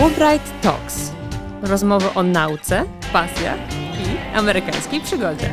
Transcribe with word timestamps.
Fulbright 0.00 0.62
Talks. 0.62 1.12
Rozmowy 1.62 2.14
o 2.14 2.22
nauce, 2.22 2.84
pasjach 3.12 3.58
i 3.72 4.36
amerykańskiej 4.36 5.00
przygodzie. 5.00 5.52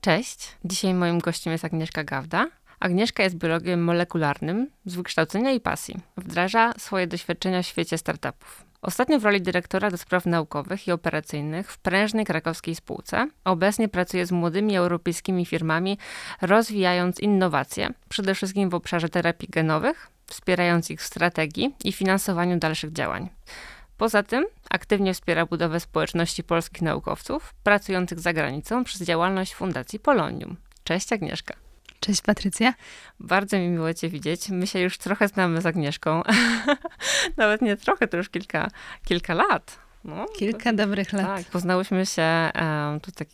Cześć, 0.00 0.56
dzisiaj 0.64 0.94
moim 0.94 1.18
gościem 1.18 1.52
jest 1.52 1.64
Agnieszka 1.64 2.04
Gawda. 2.04 2.46
Agnieszka 2.80 3.22
jest 3.22 3.36
biologiem 3.36 3.84
molekularnym 3.84 4.70
z 4.86 4.94
wykształcenia 4.94 5.52
i 5.52 5.60
pasji. 5.60 5.96
Wdraża 6.16 6.72
swoje 6.78 7.06
doświadczenia 7.06 7.62
w 7.62 7.66
świecie 7.66 7.98
startupów. 7.98 8.64
Ostatnio 8.82 9.20
w 9.20 9.24
roli 9.24 9.42
dyrektora 9.42 9.90
do 9.90 9.96
spraw 9.96 10.26
naukowych 10.26 10.88
i 10.88 10.92
operacyjnych 10.92 11.72
w 11.72 11.78
prężnej 11.78 12.26
krakowskiej 12.26 12.74
spółce. 12.74 13.28
Obecnie 13.44 13.88
pracuje 13.88 14.26
z 14.26 14.32
młodymi 14.32 14.76
europejskimi 14.76 15.46
firmami, 15.46 15.98
rozwijając 16.42 17.20
innowacje, 17.20 17.90
przede 18.08 18.34
wszystkim 18.34 18.70
w 18.70 18.74
obszarze 18.74 19.08
terapii 19.08 19.48
genowych, 19.48 20.10
wspierając 20.26 20.90
ich 20.90 21.00
w 21.00 21.06
strategii 21.06 21.74
i 21.84 21.92
finansowaniu 21.92 22.58
dalszych 22.58 22.92
działań. 22.92 23.28
Poza 23.96 24.22
tym 24.22 24.46
aktywnie 24.70 25.14
wspiera 25.14 25.46
budowę 25.46 25.80
społeczności 25.80 26.44
polskich 26.44 26.82
naukowców 26.82 27.54
pracujących 27.62 28.20
za 28.20 28.32
granicą 28.32 28.84
przez 28.84 29.02
działalność 29.02 29.54
Fundacji 29.54 29.98
Polonium. 29.98 30.56
Cześć 30.84 31.12
Agnieszka. 31.12 31.67
Cześć 32.00 32.22
Patrycja. 32.22 32.74
Bardzo 33.20 33.58
mi 33.58 33.68
miło 33.68 33.94
Cię 33.94 34.08
widzieć. 34.08 34.48
My 34.48 34.66
się 34.66 34.80
już 34.80 34.98
trochę 34.98 35.28
znamy 35.28 35.60
z 35.60 35.66
Agnieszką. 35.66 36.22
Nawet 37.36 37.62
nie 37.62 37.76
trochę, 37.76 38.08
to 38.08 38.16
już 38.16 38.28
kilka, 38.28 38.68
kilka 39.04 39.34
lat. 39.34 39.78
No, 40.04 40.26
kilka 40.38 40.72
dobrych 40.72 41.12
lat. 41.12 41.26
Tak, 41.26 41.46
poznałyśmy 41.46 42.06
się 42.06 42.50
um, 42.54 43.00
tu 43.00 43.12
tak 43.12 43.28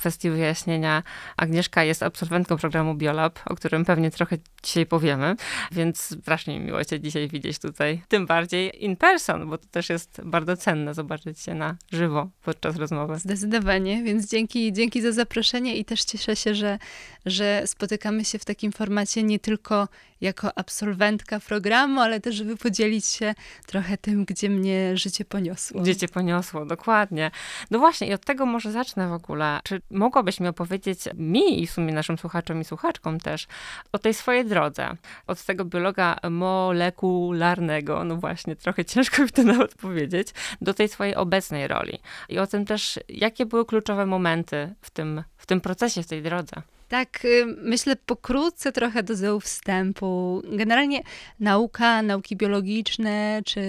kwestii 0.00 0.30
wyjaśnienia, 0.30 1.02
Agnieszka 1.36 1.84
jest 1.84 2.02
absolwentką 2.02 2.56
programu 2.56 2.94
Biolab, 2.94 3.38
o 3.46 3.54
którym 3.54 3.84
pewnie 3.84 4.10
trochę 4.10 4.36
dzisiaj 4.62 4.86
powiemy, 4.86 5.36
więc 5.72 6.18
strasznie 6.20 6.60
mi 6.60 6.66
miło 6.66 6.84
Cię 6.84 7.00
dzisiaj 7.00 7.28
widzieć 7.28 7.58
tutaj. 7.58 8.02
Tym 8.08 8.26
bardziej 8.26 8.84
in 8.84 8.96
person, 8.96 9.50
bo 9.50 9.58
to 9.58 9.66
też 9.70 9.88
jest 9.88 10.20
bardzo 10.24 10.56
cenne 10.56 10.94
zobaczyć 10.94 11.40
się 11.40 11.54
na 11.54 11.76
żywo 11.92 12.28
podczas 12.42 12.76
rozmowy. 12.76 13.18
Zdecydowanie, 13.18 14.02
więc 14.02 14.30
dzięki, 14.30 14.72
dzięki 14.72 15.02
za 15.02 15.12
zaproszenie 15.12 15.76
i 15.76 15.84
też 15.84 16.04
cieszę 16.04 16.36
się, 16.36 16.54
że, 16.54 16.78
że 17.26 17.62
spotykamy 17.66 18.24
się 18.24 18.38
w 18.38 18.44
takim 18.44 18.72
formacie 18.72 19.22
nie 19.22 19.38
tylko 19.38 19.88
jako 20.20 20.58
absolwentka 20.58 21.40
programu, 21.40 22.00
ale 22.00 22.20
też, 22.20 22.34
żeby 22.34 22.56
podzielić 22.56 23.06
się 23.06 23.34
trochę 23.66 23.98
tym, 23.98 24.24
gdzie 24.24 24.48
mnie 24.48 24.96
życie 24.96 25.24
poniosło. 25.24 25.82
Gdzie 25.82 25.96
cię 25.96 26.08
poniosło, 26.08 26.64
dokładnie. 26.64 27.30
No 27.70 27.78
właśnie, 27.78 28.08
i 28.08 28.14
od 28.14 28.24
tego 28.24 28.46
może 28.46 28.72
zacznę 28.72 29.08
w 29.08 29.12
ogóle. 29.12 29.60
Czy 29.64 29.80
mogłabyś 29.90 30.40
mi 30.40 30.48
opowiedzieć 30.48 30.98
mi 31.14 31.62
i 31.62 31.66
w 31.66 31.70
sumie 31.70 31.92
naszym 31.92 32.18
słuchaczom 32.18 32.60
i 32.60 32.64
słuchaczkom 32.64 33.20
też 33.20 33.46
o 33.92 33.98
tej 33.98 34.14
swojej 34.14 34.44
drodze? 34.44 34.96
Od 35.26 35.44
tego 35.44 35.64
biologa 35.64 36.16
molekularnego, 36.30 38.04
no 38.04 38.16
właśnie, 38.16 38.56
trochę 38.56 38.84
ciężko 38.84 39.22
mi 39.22 39.28
to 39.28 39.42
nawet 39.42 39.74
powiedzieć, 39.74 40.28
do 40.60 40.74
tej 40.74 40.88
swojej 40.88 41.14
obecnej 41.14 41.68
roli. 41.68 41.98
I 42.28 42.38
o 42.38 42.46
tym 42.46 42.64
też, 42.64 43.00
jakie 43.08 43.46
były 43.46 43.64
kluczowe 43.64 44.06
momenty 44.06 44.74
w 44.80 44.90
tym, 44.90 45.22
w 45.36 45.46
tym 45.46 45.60
procesie, 45.60 46.02
w 46.02 46.06
tej 46.06 46.22
drodze. 46.22 46.62
Tak, 46.88 47.24
y, 47.24 47.46
myślę 47.46 47.96
pokrótce 47.96 48.72
trochę 48.72 49.02
do 49.02 49.16
zoł 49.16 49.40
wstępu. 49.40 50.42
Generalnie 50.52 51.02
nauka, 51.40 52.02
nauki 52.02 52.36
biologiczne 52.36 53.42
czy 53.44 53.60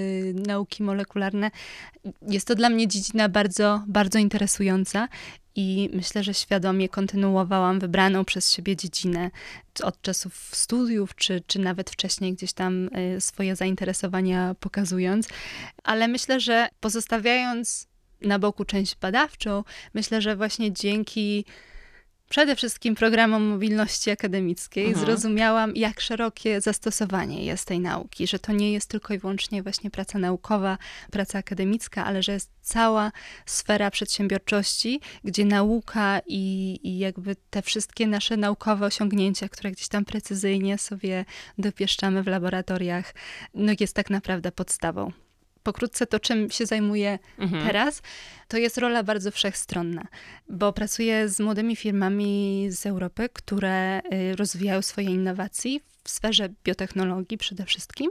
nauki 0.47 0.83
molekularne 0.83 1.51
jest 2.21 2.47
to 2.47 2.55
dla 2.55 2.69
mnie 2.69 2.87
dziedzina 2.87 3.29
bardzo, 3.29 3.83
bardzo 3.87 4.19
interesująca 4.19 5.07
i 5.59 5.89
myślę, 5.93 6.23
że 6.23 6.33
świadomie 6.33 6.89
kontynuowałam 6.89 7.79
wybraną 7.79 8.25
przez 8.25 8.51
siebie 8.51 8.75
dziedzinę 8.75 9.31
od 9.83 10.01
czasów 10.01 10.49
studiów, 10.53 11.15
czy, 11.15 11.41
czy 11.47 11.59
nawet 11.59 11.89
wcześniej 11.89 12.33
gdzieś 12.33 12.53
tam 12.53 12.89
y, 13.17 13.21
swoje 13.21 13.55
zainteresowania 13.55 14.55
pokazując. 14.59 15.27
Ale 15.83 16.07
myślę, 16.07 16.39
że 16.39 16.67
pozostawiając 16.79 17.87
na 18.21 18.39
boku 18.39 18.65
część 18.65 18.95
badawczą, 18.95 19.63
myślę, 19.93 20.21
że 20.21 20.35
właśnie 20.35 20.73
dzięki 20.73 21.45
przede 22.29 22.55
wszystkim 22.55 22.95
programom 22.95 23.43
mobilności 23.43 24.11
akademickiej 24.11 24.85
mhm. 24.85 25.05
zrozumiałam, 25.05 25.75
jak 25.75 26.01
szerokie 26.01 26.61
zastosowanie 26.61 27.45
jest 27.45 27.67
tej 27.67 27.79
nauki, 27.79 28.27
że 28.27 28.39
to 28.39 28.51
nie 28.51 28.73
jest 28.73 28.89
tylko 28.89 29.13
i 29.13 29.19
wyłącznie 29.19 29.63
właśnie 29.63 29.91
praca 29.91 30.19
naukowa, 30.19 30.77
praca 31.11 31.39
akademicka, 31.39 32.05
ale 32.05 32.23
że 32.23 32.31
jest 32.31 32.51
cała 32.61 33.11
sfera 33.45 33.91
przedsiębiorczości, 33.91 35.01
gdzie 35.23 35.45
nauka 35.45 36.21
i, 36.25 36.79
i 36.83 36.99
jakby 36.99 37.35
te 37.49 37.61
wszystkie 37.61 38.07
nasze 38.07 38.37
naukowe 38.37 38.85
osiągnięcia, 38.85 39.49
które 39.49 39.71
gdzieś 39.71 39.87
tam 39.87 40.05
precyzyjnie 40.05 40.77
sobie 40.77 41.25
dopieszczamy 41.57 42.23
w 42.23 42.27
laboratoriach, 42.27 43.13
no 43.53 43.73
jest 43.79 43.95
tak 43.95 44.09
naprawdę 44.09 44.51
podstawą 44.51 45.11
pokrótce 45.69 46.07
to, 46.07 46.19
czym 46.19 46.49
się 46.51 46.65
zajmuję 46.65 47.19
mhm. 47.37 47.67
teraz, 47.67 48.01
to 48.47 48.57
jest 48.57 48.77
rola 48.77 49.03
bardzo 49.03 49.31
wszechstronna, 49.31 50.07
bo 50.49 50.73
pracuję 50.73 51.29
z 51.29 51.39
młodymi 51.39 51.75
firmami 51.75 52.67
z 52.69 52.85
Europy, 52.85 53.29
które 53.33 54.01
y, 54.13 54.35
rozwijają 54.35 54.81
swoje 54.81 55.07
innowacje 55.07 55.79
w 56.03 56.09
sferze 56.09 56.49
biotechnologii 56.63 57.37
przede 57.37 57.65
wszystkim. 57.65 58.09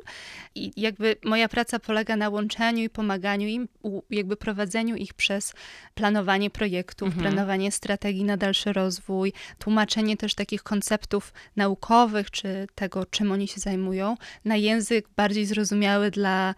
I 0.54 0.72
jakby 0.76 1.16
moja 1.24 1.48
praca 1.48 1.78
polega 1.78 2.16
na 2.16 2.28
łączeniu 2.28 2.84
i 2.84 2.91
pomaganiu 2.91 3.48
im, 3.48 3.69
jakby 4.10 4.36
prowadzeniu 4.36 4.96
ich 4.96 5.14
przez 5.14 5.52
planowanie 5.94 6.50
projektów, 6.50 7.06
mhm. 7.06 7.22
planowanie 7.22 7.72
strategii 7.72 8.25
na 8.25 8.36
dalszy 8.36 8.72
rozwój, 8.72 9.32
tłumaczenie 9.58 10.16
też 10.16 10.34
takich 10.34 10.62
konceptów 10.62 11.32
naukowych, 11.56 12.30
czy 12.30 12.66
tego, 12.75 13.06
czym 13.06 13.32
oni 13.32 13.48
się 13.48 13.60
zajmują, 13.60 14.16
na 14.44 14.56
język 14.56 15.08
bardziej 15.16 15.46
zrozumiały 15.46 16.10
dla 16.10 16.54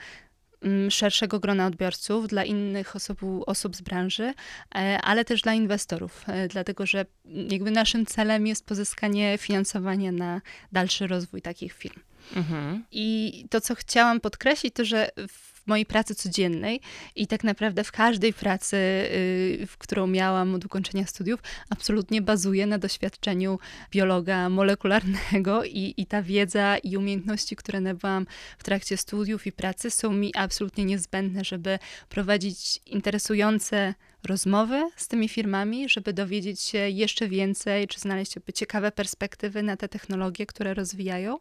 szerszego 0.91 1.41
grona 1.41 1.67
odbiorców, 1.67 2.29
dla 2.29 2.45
innych 2.45 2.97
osób, 2.97 3.21
osób 3.47 3.77
z 3.77 3.81
branży, 3.81 4.35
e, 4.75 5.01
ale 5.03 5.25
też 5.25 5.43
dla 5.43 5.55
inwestorów, 5.55 6.25
e, 6.29 6.49
dlatego 6.49 6.87
że 6.87 7.05
jakby 7.51 7.71
naszym 7.71 8.07
celem 8.07 8.47
jest 8.47 8.67
pozyskanie 8.67 9.39
finansowania 9.39 10.13
na 10.13 10.41
dalszy 10.73 11.07
rozwój 11.07 11.43
takich 11.43 11.73
firm. 11.73 12.01
Mhm. 12.37 12.85
I 12.93 13.45
to, 13.51 13.61
co 13.61 13.75
chciałam 13.75 14.21
podkreślić, 14.21 14.75
to 14.75 14.85
że 14.85 15.11
w 15.29 15.60
mojej 15.71 15.87
pracy 15.87 16.15
codziennej 16.15 16.81
i 17.17 17.27
tak 17.27 17.45
naprawdę 17.45 17.85
w 17.85 17.93
każdej 17.93 18.33
pracy, 18.33 18.77
y, 18.77 19.67
w 19.67 19.79
którą 19.79 20.07
miałam 20.07 20.55
od 20.55 20.65
ukończenia 20.65 21.07
studiów, 21.07 21.41
absolutnie 21.71 22.23
bazuje 22.23 22.67
na 22.67 22.79
doświadczeniu 22.79 23.59
biologa 23.91 24.49
molekularnego 24.49 25.65
i, 25.83 25.95
i 25.97 26.07
ta 26.07 26.23
wiedza 26.23 26.79
i 26.79 26.97
umiejętności, 26.97 27.57
które 27.57 27.81
nabyłam 27.81 28.27
w 28.59 28.65
trakcie 28.65 28.97
studiów 28.97 29.47
i 29.47 29.53
pracy, 29.53 29.91
są 29.91 30.13
mi 30.13 30.31
absolutnie 30.37 30.85
niezbędne, 30.85 31.45
żeby 31.45 31.79
prowadzić 32.09 32.81
interesujące 32.87 33.95
rozmowy 34.27 34.91
z 34.97 35.09
tymi 35.09 35.29
firmami, 35.29 35.89
żeby 35.89 36.13
dowiedzieć 36.13 36.61
się 36.61 36.79
jeszcze 36.79 37.29
więcej, 37.29 37.89
czy 37.89 38.01
znaleźć 38.01 38.35
ciekawe 38.55 38.93
perspektywy 38.93 39.63
na 39.63 39.77
te 39.77 39.89
technologie, 39.89 40.47
które 40.47 40.75
rozwijają, 40.75 41.39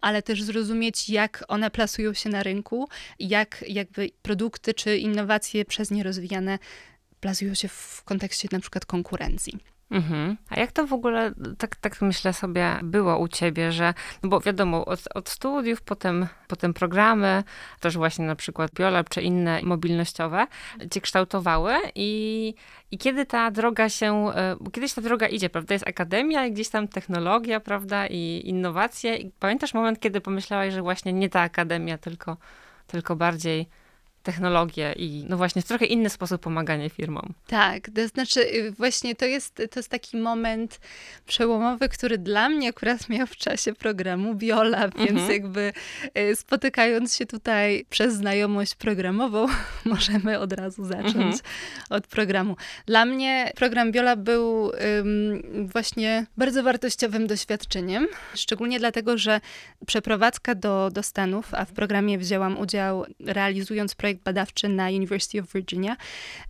ale 0.00 0.22
też 0.22 0.42
zrozumieć, 0.42 1.08
jak 1.08 1.44
one 1.48 1.70
plasują 1.70 2.14
się 2.14 2.30
na 2.30 2.42
rynku, 2.42 2.88
jak 3.18 3.59
jakby 3.68 4.10
produkty 4.22 4.74
czy 4.74 4.98
innowacje 4.98 5.64
przez 5.64 5.90
nie 5.90 6.02
rozwijane 6.02 6.58
plasują 7.20 7.54
się 7.54 7.68
w 7.68 8.02
kontekście 8.04 8.48
na 8.52 8.60
przykład 8.60 8.86
konkurencji. 8.86 9.58
Mhm. 9.90 10.36
A 10.50 10.60
jak 10.60 10.72
to 10.72 10.86
w 10.86 10.92
ogóle, 10.92 11.32
tak, 11.58 11.76
tak 11.76 12.02
myślę 12.02 12.32
sobie, 12.32 12.78
było 12.82 13.18
u 13.18 13.28
ciebie, 13.28 13.72
że, 13.72 13.94
no 14.22 14.28
bo 14.28 14.40
wiadomo, 14.40 14.84
od, 14.84 15.00
od 15.14 15.28
studiów, 15.28 15.82
potem, 15.82 16.26
potem 16.48 16.74
programy, 16.74 17.44
też 17.80 17.96
właśnie 17.96 18.26
na 18.26 18.36
przykład 18.36 18.70
Biolab 18.74 19.08
czy 19.08 19.22
inne 19.22 19.60
mobilnościowe 19.62 20.46
cię 20.90 21.00
kształtowały 21.00 21.74
i, 21.94 22.54
i 22.90 22.98
kiedy 22.98 23.26
ta 23.26 23.50
droga 23.50 23.88
się, 23.88 24.30
e, 24.34 24.56
bo 24.60 24.70
kiedyś 24.70 24.94
ta 24.94 25.00
droga 25.00 25.28
idzie, 25.28 25.50
prawda, 25.50 25.74
jest 25.74 25.88
akademia 25.88 26.46
i 26.46 26.52
gdzieś 26.52 26.68
tam 26.68 26.88
technologia, 26.88 27.60
prawda, 27.60 28.06
i 28.06 28.42
innowacje. 28.44 29.16
I 29.16 29.30
pamiętasz 29.38 29.74
moment, 29.74 30.00
kiedy 30.00 30.20
pomyślałaś, 30.20 30.74
że 30.74 30.82
właśnie 30.82 31.12
nie 31.12 31.28
ta 31.28 31.40
akademia, 31.40 31.98
tylko, 31.98 32.36
tylko 32.90 33.16
bardziej 33.16 33.66
technologię 34.22 34.92
i 34.96 35.24
no 35.28 35.36
właśnie 35.36 35.62
w 35.62 35.64
trochę 35.64 35.84
inny 35.84 36.10
sposób 36.10 36.42
pomagania 36.42 36.88
firmom. 36.88 37.34
Tak, 37.46 37.90
to 37.94 38.08
znaczy 38.08 38.40
y, 38.40 38.72
właśnie 38.72 39.14
to 39.14 39.24
jest, 39.24 39.54
to 39.54 39.78
jest 39.78 39.88
taki 39.88 40.16
moment 40.16 40.80
przełomowy, 41.26 41.88
który 41.88 42.18
dla 42.18 42.48
mnie 42.48 42.68
akurat 42.68 43.08
miał 43.08 43.26
w 43.26 43.36
czasie 43.36 43.74
programu 43.74 44.34
Biola, 44.34 44.88
więc 44.88 45.10
mhm. 45.10 45.30
jakby 45.30 45.72
y, 46.18 46.36
spotykając 46.36 47.16
się 47.16 47.26
tutaj 47.26 47.84
przez 47.90 48.14
znajomość 48.14 48.74
programową, 48.74 49.46
możemy 49.84 50.38
od 50.38 50.52
razu 50.52 50.84
zacząć 50.84 51.16
mhm. 51.16 51.38
od 51.90 52.06
programu. 52.06 52.56
Dla 52.86 53.04
mnie 53.04 53.52
program 53.56 53.92
Biola 53.92 54.16
był 54.16 54.72
właśnie 55.64 56.26
bardzo 56.36 56.62
wartościowym 56.62 57.26
doświadczeniem, 57.26 58.06
szczególnie 58.34 58.78
dlatego, 58.78 59.18
że 59.18 59.40
przeprowadzka 59.86 60.54
do, 60.54 60.90
do 60.92 61.02
Stanów, 61.02 61.54
a 61.54 61.64
w 61.64 61.72
programie 61.72 62.18
wzięłam 62.18 62.58
udział 62.58 63.04
realizując 63.20 63.94
projekt 63.94 64.09
projekt 64.10 64.24
badawczy 64.24 64.68
na 64.68 64.88
University 64.88 65.40
of 65.40 65.52
Virginia 65.52 65.96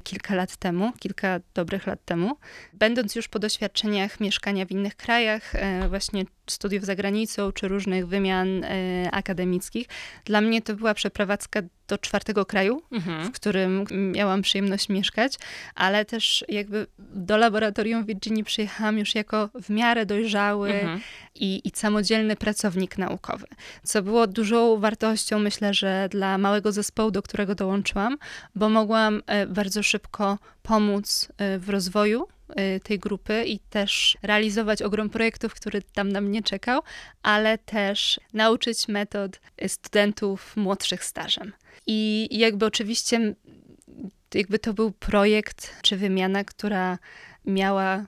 kilka 0.02 0.34
lat 0.34 0.56
temu, 0.56 0.92
kilka 0.98 1.40
dobrych 1.54 1.86
lat 1.86 2.04
temu. 2.04 2.36
Będąc 2.72 3.14
już 3.14 3.28
po 3.28 3.38
doświadczeniach 3.38 4.20
mieszkania 4.20 4.66
w 4.66 4.70
innych 4.70 4.96
krajach, 4.96 5.54
e, 5.54 5.88
właśnie 5.88 6.24
studiów 6.46 6.84
za 6.84 6.94
granicą, 6.94 7.52
czy 7.52 7.68
różnych 7.68 8.06
wymian 8.06 8.64
e, 8.64 9.10
akademickich, 9.12 9.86
dla 10.24 10.40
mnie 10.40 10.62
to 10.62 10.74
była 10.74 10.94
przeprowadzka 10.94 11.60
do 11.90 11.98
czwartego 11.98 12.46
kraju, 12.46 12.82
mhm. 12.92 13.24
w 13.24 13.32
którym 13.32 13.84
miałam 13.90 14.42
przyjemność 14.42 14.88
mieszkać, 14.88 15.34
ale 15.74 16.04
też 16.04 16.44
jakby 16.48 16.86
do 16.98 17.36
laboratorium 17.36 18.04
w 18.04 18.06
Virginii 18.06 18.44
przyjechałam 18.44 18.98
już 18.98 19.14
jako 19.14 19.48
w 19.62 19.70
miarę 19.70 20.06
dojrzały 20.06 20.72
mhm. 20.72 21.00
i, 21.34 21.60
i 21.64 21.70
samodzielny 21.74 22.36
pracownik 22.36 22.98
naukowy, 22.98 23.46
co 23.82 24.02
było 24.02 24.26
dużą 24.26 24.80
wartością, 24.80 25.38
myślę, 25.38 25.74
że 25.74 26.08
dla 26.10 26.38
małego 26.38 26.72
zespołu, 26.72 27.10
do 27.10 27.22
którego 27.22 27.54
dołączyłam, 27.54 28.18
bo 28.54 28.68
mogłam 28.68 29.22
e, 29.26 29.46
bardzo 29.46 29.82
szybko 29.82 30.38
pomóc 30.62 31.28
e, 31.38 31.58
w 31.58 31.68
rozwoju 31.68 32.26
Y, 32.58 32.80
tej 32.80 32.98
grupy 32.98 33.44
i 33.44 33.58
też 33.58 34.18
realizować 34.22 34.82
ogrom 34.82 35.10
projektów, 35.10 35.54
który 35.54 35.82
tam 35.82 36.12
na 36.12 36.20
mnie 36.20 36.42
czekał, 36.42 36.82
ale 37.22 37.58
też 37.58 38.20
nauczyć 38.32 38.88
metod 38.88 39.40
studentów 39.66 40.56
młodszych 40.56 41.04
stażem. 41.04 41.52
I 41.86 42.28
jakby 42.30 42.66
oczywiście 42.66 43.34
jakby 44.34 44.58
to 44.58 44.74
był 44.74 44.90
projekt 44.90 45.76
czy 45.82 45.96
wymiana, 45.96 46.44
która 46.44 46.98
miała 47.44 48.06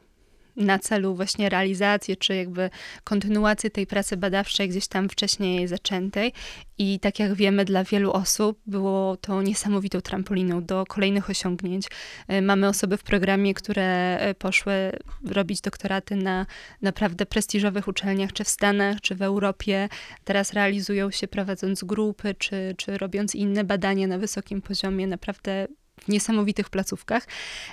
na 0.56 0.78
celu 0.78 1.14
właśnie 1.14 1.48
realizację, 1.48 2.16
czy 2.16 2.34
jakby 2.34 2.70
kontynuację 3.04 3.70
tej 3.70 3.86
pracy 3.86 4.16
badawczej 4.16 4.68
gdzieś 4.68 4.88
tam 4.88 5.08
wcześniej 5.08 5.68
zaczętej. 5.68 6.32
I 6.78 7.00
tak 7.00 7.18
jak 7.18 7.34
wiemy, 7.34 7.64
dla 7.64 7.84
wielu 7.84 8.12
osób 8.12 8.60
było 8.66 9.16
to 9.16 9.42
niesamowitą 9.42 10.00
trampoliną 10.00 10.64
do 10.64 10.84
kolejnych 10.88 11.30
osiągnięć. 11.30 11.86
E, 12.28 12.42
mamy 12.42 12.68
osoby 12.68 12.96
w 12.96 13.02
programie, 13.02 13.54
które 13.54 14.18
e, 14.18 14.34
poszły 14.34 14.92
robić 15.24 15.60
doktoraty 15.60 16.16
na 16.16 16.46
naprawdę 16.82 17.26
prestiżowych 17.26 17.88
uczelniach, 17.88 18.32
czy 18.32 18.44
w 18.44 18.48
Stanach, 18.48 19.00
czy 19.00 19.14
w 19.14 19.22
Europie. 19.22 19.88
Teraz 20.24 20.52
realizują 20.52 21.10
się 21.10 21.28
prowadząc 21.28 21.84
grupy, 21.84 22.34
czy, 22.34 22.74
czy 22.76 22.98
robiąc 22.98 23.34
inne 23.34 23.64
badania 23.64 24.06
na 24.06 24.18
wysokim 24.18 24.62
poziomie. 24.62 25.06
Naprawdę 25.06 25.66
w 26.04 26.08
niesamowitych 26.08 26.70
placówkach. 26.70 27.26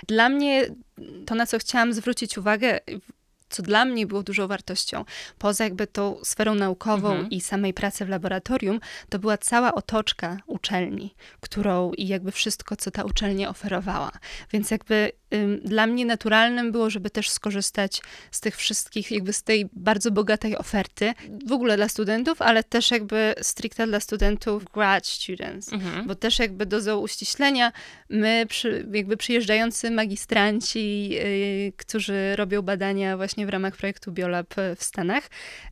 Dla 0.06 0.28
mnie 0.28 0.66
to, 1.26 1.34
na 1.34 1.46
co 1.46 1.58
chciałam 1.58 1.92
zwrócić 1.92 2.38
uwagę, 2.38 2.80
co 3.50 3.62
dla 3.62 3.84
mnie 3.84 4.06
było 4.06 4.22
dużą 4.22 4.48
wartością, 4.48 5.04
poza 5.38 5.64
jakby 5.64 5.86
tą 5.86 6.16
sferą 6.24 6.54
naukową 6.54 7.10
mhm. 7.10 7.30
i 7.30 7.40
samej 7.40 7.74
pracy 7.74 8.04
w 8.04 8.08
laboratorium, 8.08 8.80
to 9.08 9.18
była 9.18 9.38
cała 9.38 9.74
otoczka 9.74 10.36
uczelni, 10.46 11.14
którą 11.40 11.92
i 11.92 12.06
jakby 12.08 12.32
wszystko, 12.32 12.76
co 12.76 12.90
ta 12.90 13.04
uczelnia 13.04 13.48
oferowała. 13.48 14.10
Więc 14.52 14.70
jakby 14.70 15.12
dla 15.64 15.86
mnie 15.86 16.06
naturalnym 16.06 16.72
było, 16.72 16.90
żeby 16.90 17.10
też 17.10 17.30
skorzystać 17.30 18.02
z 18.30 18.40
tych 18.40 18.56
wszystkich, 18.56 19.10
jakby 19.10 19.32
z 19.32 19.42
tej 19.42 19.68
bardzo 19.72 20.10
bogatej 20.10 20.56
oferty, 20.56 21.12
w 21.46 21.52
ogóle 21.52 21.76
dla 21.76 21.88
studentów, 21.88 22.42
ale 22.42 22.64
też 22.64 22.90
jakby 22.90 23.34
stricte 23.42 23.86
dla 23.86 24.00
studentów 24.00 24.64
grad 24.64 25.06
students, 25.06 25.72
mhm. 25.72 26.06
bo 26.06 26.14
też 26.14 26.38
jakby 26.38 26.66
dozą 26.66 26.98
uściślenia, 26.98 27.72
my 28.08 28.46
przy, 28.48 28.86
jakby 28.92 29.16
przyjeżdżający 29.16 29.90
magistranci, 29.90 31.08
yy, 31.08 31.72
którzy 31.76 32.36
robią 32.36 32.62
badania 32.62 33.16
właśnie 33.16 33.46
w 33.46 33.48
ramach 33.48 33.76
projektu 33.76 34.12
Biolab 34.12 34.54
w 34.76 34.84
Stanach, 34.84 35.24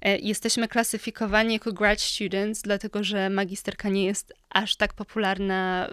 yy, 0.03 0.19
jesteśmy 0.19 0.69
klasyfikowani 0.69 1.53
jako 1.53 1.73
grad 1.73 2.01
students, 2.01 2.63
dlatego 2.63 3.05
że 3.05 3.31
magisterka 3.31 3.89
nie 3.89 4.05
jest 4.05 4.33
aż 4.51 4.77
tak 4.77 4.95
popularna 4.95 5.91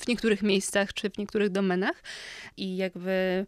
w 0.00 0.08
niektórych 0.08 0.42
miejscach 0.42 0.92
czy 0.92 1.10
w 1.10 1.18
niektórych 1.18 1.50
domenach 1.50 2.02
i 2.56 2.76
jakby 2.76 3.46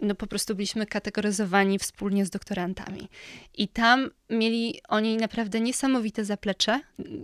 no 0.00 0.14
po 0.14 0.26
prostu 0.26 0.54
byliśmy 0.54 0.86
kategoryzowani 0.86 1.78
wspólnie 1.78 2.26
z 2.26 2.30
doktorantami. 2.30 3.08
I 3.54 3.68
tam 3.68 4.10
mieli 4.30 4.80
oni 4.88 5.16
naprawdę 5.16 5.60
niesamowite 5.60 6.24
zaplecze, 6.24 6.80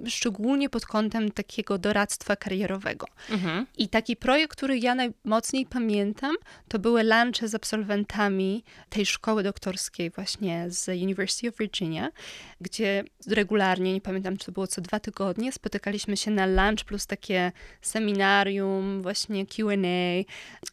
szczególnie 0.07 0.69
pod 0.69 0.87
kątem 0.87 1.31
takiego 1.31 1.79
doradztwa 1.79 2.37
karierowego. 2.37 3.07
Mhm. 3.31 3.67
I 3.79 3.89
taki 3.89 4.17
projekt, 4.17 4.53
który 4.53 4.79
ja 4.79 4.95
najmocniej 4.95 5.67
pamiętam, 5.67 6.37
to 6.69 6.79
były 6.79 7.03
lunche 7.03 7.49
z 7.49 7.55
absolwentami 7.55 8.65
tej 8.91 9.07
szkoły 9.07 9.43
doktorskiej 9.43 10.11
właśnie 10.11 10.67
z 10.69 10.89
University 10.89 11.49
of 11.49 11.57
Virginia, 11.59 12.11
gdzie 12.61 13.05
regularnie, 13.27 13.93
nie 13.95 14.01
pamiętam 14.01 14.37
czy 14.37 14.47
to 14.47 14.53
było 14.53 14.67
co 14.67 14.81
dwa 14.81 15.01
tygodnie, 15.01 15.53
spotykaliśmy 15.53 16.17
się 16.17 16.31
na 16.31 16.47
lunch 16.47 16.85
plus 16.85 17.07
takie 17.07 17.53
seminarium, 17.81 19.03
właśnie 19.03 19.47
Q&A 19.47 20.25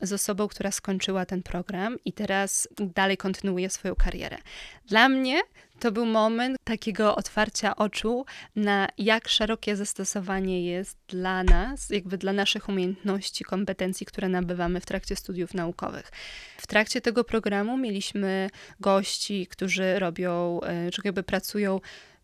z 0.06 0.14
osobą, 0.14 0.48
która 0.48 0.72
skończyła 0.72 1.26
ten 1.26 1.44
program 1.44 1.89
i 2.06 2.14
teraz 2.14 2.68
dalej 2.80 3.18
kontynuuje 3.18 3.70
swoją 3.70 3.96
karierę. 3.96 4.38
Dla 4.86 5.10
mnie 5.10 5.42
to 5.80 5.92
był 5.92 6.06
moment 6.06 6.58
takiego 6.64 7.16
otwarcia 7.16 7.76
oczu 7.76 8.26
na 8.56 8.88
jak 8.98 9.28
szerokie 9.28 9.76
zastosowanie 9.76 10.66
jest 10.66 10.98
dla 11.08 11.44
nas, 11.44 11.90
jakby 11.90 12.18
dla 12.18 12.34
naszych 12.34 12.70
umiejętności, 12.70 13.44
kompetencji, 13.44 14.06
które 14.06 14.30
nabywamy 14.30 14.82
w 14.82 14.86
trakcie 14.86 15.16
studiów 15.16 15.54
naukowych. 15.54 16.12
W 16.58 16.68
trakcie 16.68 17.02
tego 17.02 17.24
programu 17.24 17.78
mieliśmy 17.78 18.50
gości, 18.80 19.48
którzy 19.48 20.00
robią, 20.00 20.62
e, 20.62 20.92
czy 20.92 21.02
jakby 21.06 21.24
pracują 21.24 21.80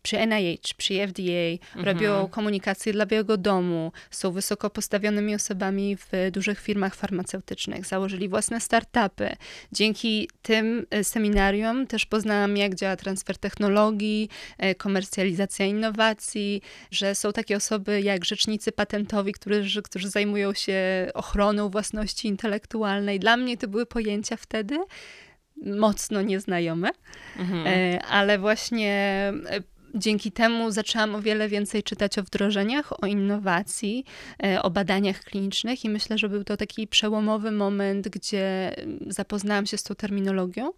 przy 0.06 0.26
NIH, 0.26 0.74
przy 0.76 0.94
FDA, 1.08 1.66
mhm. 1.76 1.84
robią 1.84 2.28
komunikację 2.28 2.92
dla 2.92 3.06
Białego 3.06 3.36
Domu, 3.36 3.92
są 4.10 4.32
wysoko 4.32 4.70
postawionymi 4.70 5.34
osobami 5.34 5.96
w 5.96 6.30
dużych 6.30 6.60
firmach 6.60 6.94
farmaceutycznych, 6.94 7.86
założyli 7.86 8.28
własne 8.28 8.60
startupy. 8.60 9.36
Dzięki 9.72 10.30
tym 10.42 10.86
e, 10.90 11.04
seminarium 11.04 11.86
też 11.86 12.06
poznałam, 12.06 12.56
jak 12.56 12.74
działa 12.74 12.96
transfer 12.96 13.38
technologii, 13.38 14.28
e, 14.58 14.74
komercjalizacja 14.74 15.66
innowacji, 15.66 16.62
że 16.90 17.14
są 17.14 17.32
takie 17.32 17.56
osoby 17.56 18.00
jak 18.00 18.24
rzecznicy 18.24 18.72
patentowi, 18.72 19.32
którzy, 19.32 19.82
którzy 19.82 20.08
zajmują 20.08 20.54
się 20.54 21.10
ochroną 21.14 21.68
własności 21.68 22.28
intelektualnej. 22.28 23.20
Dla 23.20 23.36
mnie 23.36 23.56
to 23.56 23.68
były 23.68 23.86
pojęcia 23.86 24.36
wtedy 24.36 24.78
mocno 25.64 26.22
nieznajome, 26.22 26.90
mhm. 27.38 27.66
E, 27.66 28.02
ale 28.02 28.38
właśnie 28.38 29.32
Dzięki 29.98 30.32
temu 30.32 30.70
zaczęłam 30.70 31.14
o 31.14 31.22
wiele 31.22 31.48
więcej 31.48 31.82
czytać 31.82 32.18
o 32.18 32.22
wdrożeniach, 32.22 33.02
o 33.02 33.06
innowacji, 33.06 34.04
e, 34.44 34.62
o 34.62 34.70
badaniach 34.70 35.20
klinicznych 35.20 35.84
i 35.84 35.88
myślę, 35.88 36.18
że 36.18 36.28
był 36.28 36.44
to 36.44 36.56
taki 36.56 36.86
przełomowy 36.86 37.50
moment, 37.50 38.08
gdzie 38.08 38.76
mm, 38.78 38.98
zapoznałam 39.06 39.66
się 39.66 39.76
z 39.76 39.82
tą 39.82 39.94
terminologią. 39.94 40.72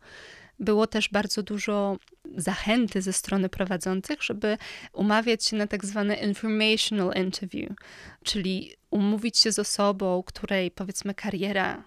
Było 0.60 0.86
też 0.86 1.08
bardzo 1.08 1.42
dużo 1.42 1.96
zachęty 2.36 3.02
ze 3.02 3.12
strony 3.12 3.48
prowadzących, 3.48 4.22
żeby 4.22 4.58
umawiać 4.92 5.44
się 5.44 5.56
na 5.56 5.66
tak 5.66 5.84
zwane 5.84 6.14
informational 6.14 7.16
interview, 7.16 7.70
czyli 8.24 8.72
umówić 8.90 9.38
się 9.38 9.52
z 9.52 9.58
osobą, 9.58 10.22
której 10.26 10.70
powiedzmy 10.70 11.14
kariera 11.14 11.84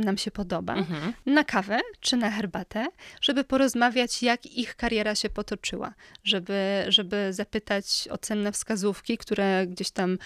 nam 0.00 0.18
się 0.18 0.30
podoba, 0.30 0.74
mhm. 0.74 1.12
na 1.26 1.44
kawę 1.44 1.80
czy 2.00 2.16
na 2.16 2.30
herbatę, 2.30 2.86
żeby 3.20 3.44
porozmawiać, 3.44 4.22
jak 4.22 4.46
ich 4.46 4.76
kariera 4.76 5.14
się 5.14 5.30
potoczyła, 5.30 5.94
żeby, 6.24 6.84
żeby 6.88 7.32
zapytać 7.32 8.08
o 8.10 8.18
cenne 8.18 8.52
wskazówki, 8.52 9.18
które 9.18 9.66
gdzieś 9.66 9.90
tam 9.90 10.18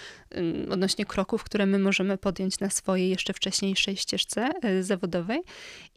odnośnie 0.69 1.05
kroków, 1.05 1.43
które 1.43 1.65
my 1.65 1.79
możemy 1.79 2.17
podjąć 2.17 2.59
na 2.59 2.69
swojej 2.69 3.09
jeszcze 3.09 3.33
wcześniejszej 3.33 3.97
ścieżce 3.97 4.49
y, 4.65 4.83
zawodowej. 4.83 5.41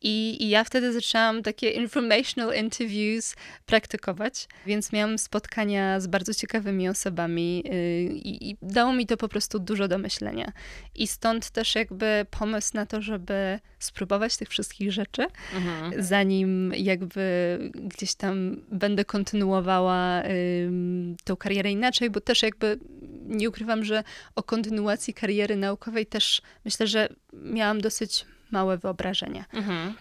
I, 0.02 0.44
I 0.44 0.48
ja 0.48 0.64
wtedy 0.64 0.92
zaczęłam 0.92 1.42
takie 1.42 1.70
informational 1.70 2.56
interviews 2.56 3.36
praktykować, 3.66 4.48
więc 4.66 4.92
miałam 4.92 5.18
spotkania 5.18 6.00
z 6.00 6.06
bardzo 6.06 6.34
ciekawymi 6.34 6.88
osobami 6.88 7.64
y, 7.66 8.02
i, 8.02 8.50
i 8.50 8.56
dało 8.62 8.92
mi 8.92 9.06
to 9.06 9.16
po 9.16 9.28
prostu 9.28 9.58
dużo 9.58 9.88
do 9.88 9.98
myślenia. 9.98 10.52
I 10.94 11.06
stąd 11.06 11.50
też 11.50 11.74
jakby 11.74 12.26
pomysł 12.30 12.70
na 12.74 12.86
to, 12.86 13.02
żeby 13.02 13.60
spróbować 13.78 14.36
tych 14.36 14.48
wszystkich 14.48 14.92
rzeczy, 14.92 15.26
mhm. 15.54 16.02
zanim 16.02 16.72
jakby 16.74 17.58
gdzieś 17.74 18.14
tam 18.14 18.56
będę 18.70 19.04
kontynuowała 19.04 20.22
tą 21.24 21.36
karierę 21.36 21.70
inaczej, 21.70 22.10
bo 22.10 22.20
też 22.20 22.42
jakby 22.42 22.78
nie 23.26 23.48
ukrywam, 23.48 23.84
że 23.84 24.04
o 24.34 24.42
kontynuacji 24.42 25.14
kariery 25.14 25.56
naukowej 25.56 26.06
też 26.06 26.42
myślę, 26.64 26.86
że 26.86 27.08
miałam 27.32 27.80
dosyć 27.80 28.24
małe 28.50 28.78
wyobrażenia. 28.78 29.44
Mhm. 29.52 29.94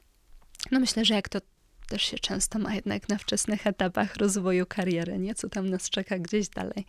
No 0.71 0.79
myślę, 0.79 1.05
że 1.05 1.13
jak 1.13 1.29
to 1.29 1.39
też 1.87 2.01
się 2.01 2.19
często 2.19 2.59
ma 2.59 2.73
jednak 2.73 3.09
na 3.09 3.17
wczesnych 3.17 3.67
etapach 3.67 4.15
rozwoju 4.15 4.65
kariery, 4.65 5.17
nie? 5.17 5.35
Co 5.35 5.49
tam 5.49 5.69
nas 5.69 5.89
czeka 5.89 6.19
gdzieś 6.19 6.49
dalej. 6.49 6.85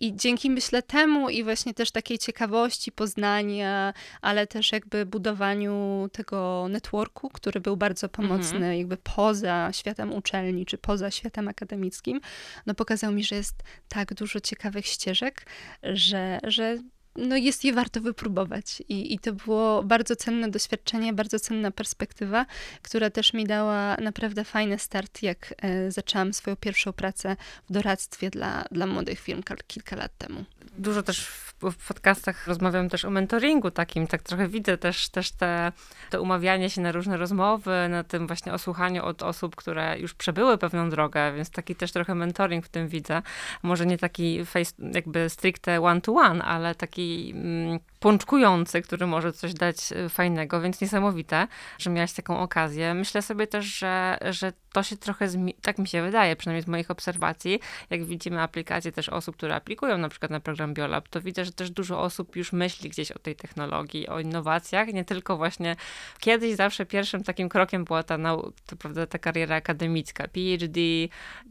I 0.00 0.16
dzięki 0.16 0.50
myślę 0.50 0.82
temu 0.82 1.28
i 1.28 1.44
właśnie 1.44 1.74
też 1.74 1.90
takiej 1.90 2.18
ciekawości 2.18 2.92
poznania, 2.92 3.94
ale 4.20 4.46
też 4.46 4.72
jakby 4.72 5.06
budowaniu 5.06 6.08
tego 6.12 6.66
networku, 6.70 7.30
który 7.30 7.60
był 7.60 7.76
bardzo 7.76 8.08
pomocny 8.08 8.56
mhm. 8.56 8.78
jakby 8.78 8.96
poza 8.96 9.70
światem 9.72 10.12
uczelni, 10.12 10.66
czy 10.66 10.78
poza 10.78 11.10
światem 11.10 11.48
akademickim, 11.48 12.20
no 12.66 12.74
pokazał 12.74 13.12
mi, 13.12 13.24
że 13.24 13.36
jest 13.36 13.62
tak 13.88 14.14
dużo 14.14 14.40
ciekawych 14.40 14.86
ścieżek, 14.86 15.46
że, 15.82 16.38
że 16.44 16.78
no 17.18 17.36
jest 17.36 17.64
je 17.64 17.72
warto 17.72 18.00
wypróbować. 18.00 18.82
I, 18.88 19.14
I 19.14 19.18
to 19.18 19.32
było 19.32 19.82
bardzo 19.82 20.16
cenne 20.16 20.50
doświadczenie, 20.50 21.12
bardzo 21.12 21.40
cenna 21.40 21.70
perspektywa, 21.70 22.46
która 22.82 23.10
też 23.10 23.32
mi 23.32 23.46
dała 23.46 23.96
naprawdę 23.96 24.44
fajny 24.44 24.78
start, 24.78 25.22
jak 25.22 25.54
e, 25.58 25.90
zaczęłam 25.90 26.32
swoją 26.32 26.56
pierwszą 26.56 26.92
pracę 26.92 27.36
w 27.70 27.72
doradztwie 27.72 28.30
dla, 28.30 28.64
dla 28.70 28.86
młodych 28.86 29.20
firm 29.20 29.42
kilka 29.66 29.96
lat 29.96 30.18
temu. 30.18 30.44
Dużo 30.78 31.02
też 31.02 31.26
w, 31.26 31.88
podcastach 31.88 32.46
rozmawiam 32.46 32.88
też 32.88 33.04
o 33.04 33.10
mentoringu 33.10 33.70
takim, 33.70 34.06
tak 34.06 34.22
trochę 34.22 34.48
widzę 34.48 34.78
też, 34.78 35.08
też 35.08 35.30
te, 35.30 35.72
to 36.10 36.22
umawianie 36.22 36.70
się 36.70 36.80
na 36.80 36.92
różne 36.92 37.16
rozmowy, 37.16 37.88
na 37.88 38.04
tym 38.04 38.26
właśnie 38.26 38.52
osłuchaniu 38.52 39.04
od 39.04 39.22
osób, 39.22 39.56
które 39.56 39.98
już 39.98 40.14
przebyły 40.14 40.58
pewną 40.58 40.90
drogę, 40.90 41.32
więc 41.32 41.50
taki 41.50 41.74
też 41.74 41.92
trochę 41.92 42.14
mentoring 42.14 42.66
w 42.66 42.68
tym 42.68 42.88
widzę. 42.88 43.22
Może 43.62 43.86
nie 43.86 43.98
taki 43.98 44.44
face, 44.44 44.72
jakby 44.94 45.30
stricte 45.30 45.80
one-to-one, 45.80 46.44
ale 46.44 46.74
taki 46.74 47.07
mm, 47.34 47.78
pączkujący, 48.00 48.82
który 48.82 49.06
może 49.06 49.32
coś 49.32 49.54
dać 49.54 49.76
y, 49.92 50.08
fajnego, 50.08 50.60
więc 50.60 50.80
niesamowite, 50.80 51.46
że 51.78 51.90
miałaś 51.90 52.12
taką 52.12 52.40
okazję. 52.40 52.94
Myślę 52.94 53.22
sobie 53.22 53.46
też, 53.46 53.66
że, 53.66 54.18
że 54.30 54.52
to 54.72 54.82
się 54.82 54.96
trochę, 54.96 55.28
tak 55.62 55.78
mi 55.78 55.88
się 55.88 56.02
wydaje, 56.02 56.36
przynajmniej 56.36 56.62
z 56.62 56.66
moich 56.66 56.90
obserwacji, 56.90 57.60
jak 57.90 58.04
widzimy 58.04 58.42
aplikacje 58.42 58.92
też 58.92 59.08
osób, 59.08 59.36
które 59.36 59.54
aplikują 59.54 59.98
na 59.98 60.08
przykład 60.08 60.30
na 60.30 60.40
program 60.40 60.74
Biolab, 60.74 61.08
to 61.08 61.20
widzę, 61.20 61.44
że 61.44 61.52
też 61.52 61.70
dużo 61.70 62.00
osób 62.00 62.36
już 62.36 62.52
myśli 62.52 62.90
gdzieś 62.90 63.12
o 63.12 63.18
tej 63.18 63.36
technologii, 63.36 64.08
o 64.08 64.20
innowacjach, 64.20 64.88
nie 64.88 65.04
tylko 65.04 65.36
właśnie 65.36 65.76
kiedyś 66.20 66.56
zawsze 66.56 66.86
pierwszym 66.86 67.24
takim 67.24 67.48
krokiem 67.48 67.84
była 67.84 68.02
ta, 68.02 68.18
to 68.66 68.76
prawda, 68.76 69.06
ta 69.06 69.18
kariera 69.18 69.56
akademicka, 69.56 70.28
PhD, 70.28 70.80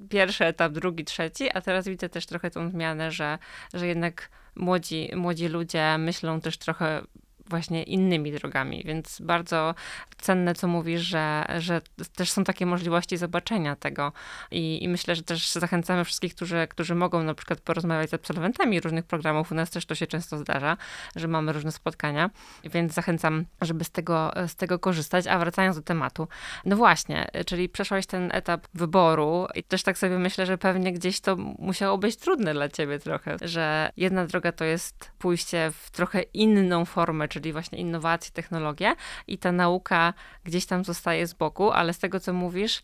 pierwszy 0.09 0.45
etap, 0.45 0.71
drugi, 0.71 1.05
trzeci, 1.05 1.49
a 1.53 1.61
teraz 1.61 1.87
widzę 1.87 2.09
też 2.09 2.25
trochę 2.25 2.51
tą 2.51 2.69
zmianę, 2.69 3.11
że, 3.11 3.37
że 3.73 3.87
jednak 3.87 4.29
młodzi, 4.59 5.09
młodzi 5.15 5.47
ludzie 5.47 5.97
myślą 5.97 6.41
też 6.41 6.57
trochę 6.57 7.01
właśnie 7.49 7.83
innymi 7.83 8.31
drogami, 8.31 8.83
więc 8.85 9.21
bardzo 9.21 9.75
cenne, 10.17 10.55
co 10.55 10.67
mówisz, 10.67 11.01
że, 11.01 11.45
że 11.59 11.81
też 12.15 12.31
są 12.31 12.43
takie 12.43 12.65
możliwości 12.65 13.17
zobaczenia 13.17 13.75
tego. 13.75 14.11
I, 14.51 14.83
i 14.83 14.89
myślę, 14.89 15.15
że 15.15 15.23
też 15.23 15.51
zachęcamy 15.51 16.05
wszystkich, 16.05 16.35
którzy, 16.35 16.67
którzy 16.69 16.95
mogą 16.95 17.23
na 17.23 17.33
przykład 17.33 17.61
porozmawiać 17.61 18.09
z 18.09 18.13
absolwentami 18.13 18.79
różnych 18.79 19.05
programów, 19.05 19.51
u 19.51 19.55
nas 19.55 19.69
też 19.69 19.85
to 19.85 19.95
się 19.95 20.07
często 20.07 20.37
zdarza, 20.37 20.77
że 21.15 21.27
mamy 21.27 21.53
różne 21.53 21.71
spotkania, 21.71 22.29
więc 22.63 22.93
zachęcam, 22.93 23.45
żeby 23.61 23.83
z 23.83 23.91
tego, 23.91 24.31
z 24.47 24.55
tego 24.55 24.79
korzystać, 24.79 25.27
a 25.27 25.39
wracając 25.39 25.75
do 25.75 25.81
tematu, 25.81 26.27
no 26.65 26.75
właśnie, 26.75 27.27
czyli 27.45 27.69
przeszłaś 27.69 28.05
ten 28.05 28.29
etap 28.33 28.67
wyboru 28.73 29.47
i 29.55 29.63
też 29.63 29.83
tak 29.83 29.97
sobie 29.97 30.19
myślę, 30.19 30.45
że 30.45 30.57
pewnie 30.57 30.93
gdzieś 30.93 31.19
to 31.19 31.35
musiało 31.59 31.97
być 31.97 32.15
trudne 32.15 32.53
dla 32.53 32.69
ciebie 32.69 32.99
trochę, 32.99 33.37
że 33.41 33.89
jedna 33.97 34.25
droga 34.25 34.51
to 34.51 34.65
jest 34.65 35.11
pójście 35.17 35.71
w 35.71 35.91
trochę 35.91 36.21
inną 36.21 36.85
formę, 36.85 37.27
czyli 37.37 37.53
właśnie 37.53 37.77
innowacje, 37.77 38.31
technologie 38.31 38.95
i 39.27 39.37
ta 39.37 39.51
nauka 39.51 40.13
gdzieś 40.43 40.65
tam 40.65 40.85
zostaje 40.85 41.27
z 41.27 41.33
boku, 41.33 41.71
ale 41.71 41.93
z 41.93 41.99
tego, 41.99 42.19
co 42.19 42.33
mówisz, 42.33 42.81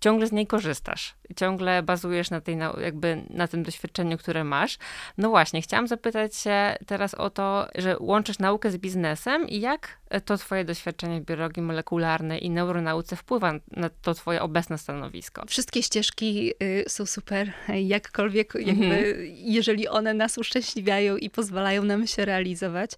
ciągle 0.00 0.26
z 0.26 0.32
niej 0.32 0.46
korzystasz, 0.46 1.14
ciągle 1.36 1.82
bazujesz 1.82 2.30
na, 2.30 2.40
tej, 2.40 2.58
jakby 2.82 3.24
na 3.30 3.48
tym 3.48 3.62
doświadczeniu, 3.62 4.18
które 4.18 4.44
masz. 4.44 4.78
No 5.18 5.28
właśnie, 5.28 5.62
chciałam 5.62 5.88
zapytać 5.88 6.36
się 6.36 6.76
teraz 6.86 7.14
o 7.14 7.30
to, 7.30 7.68
że 7.74 7.96
łączysz 8.00 8.38
naukę 8.38 8.70
z 8.70 8.76
biznesem 8.76 9.48
i 9.48 9.60
jak 9.60 9.98
to 10.24 10.36
twoje 10.36 10.64
doświadczenie 10.64 11.20
w 11.20 11.24
biologii 11.24 11.62
molekularnej 11.62 12.44
i 12.44 12.50
neuronauce 12.50 13.16
wpływa 13.16 13.52
na 13.76 13.90
to 14.02 14.14
twoje 14.14 14.42
obecne 14.42 14.78
stanowisko? 14.78 15.44
Wszystkie 15.46 15.82
ścieżki 15.82 16.52
y, 16.62 16.84
są 16.88 17.06
super, 17.06 17.52
jakkolwiek, 17.68 18.54
jakby, 18.54 18.84
mhm. 18.84 19.14
jeżeli 19.30 19.88
one 19.88 20.14
nas 20.14 20.38
uszczęśliwiają 20.38 21.16
i 21.16 21.30
pozwalają 21.30 21.82
nam 21.82 22.06
się 22.06 22.24
realizować. 22.24 22.90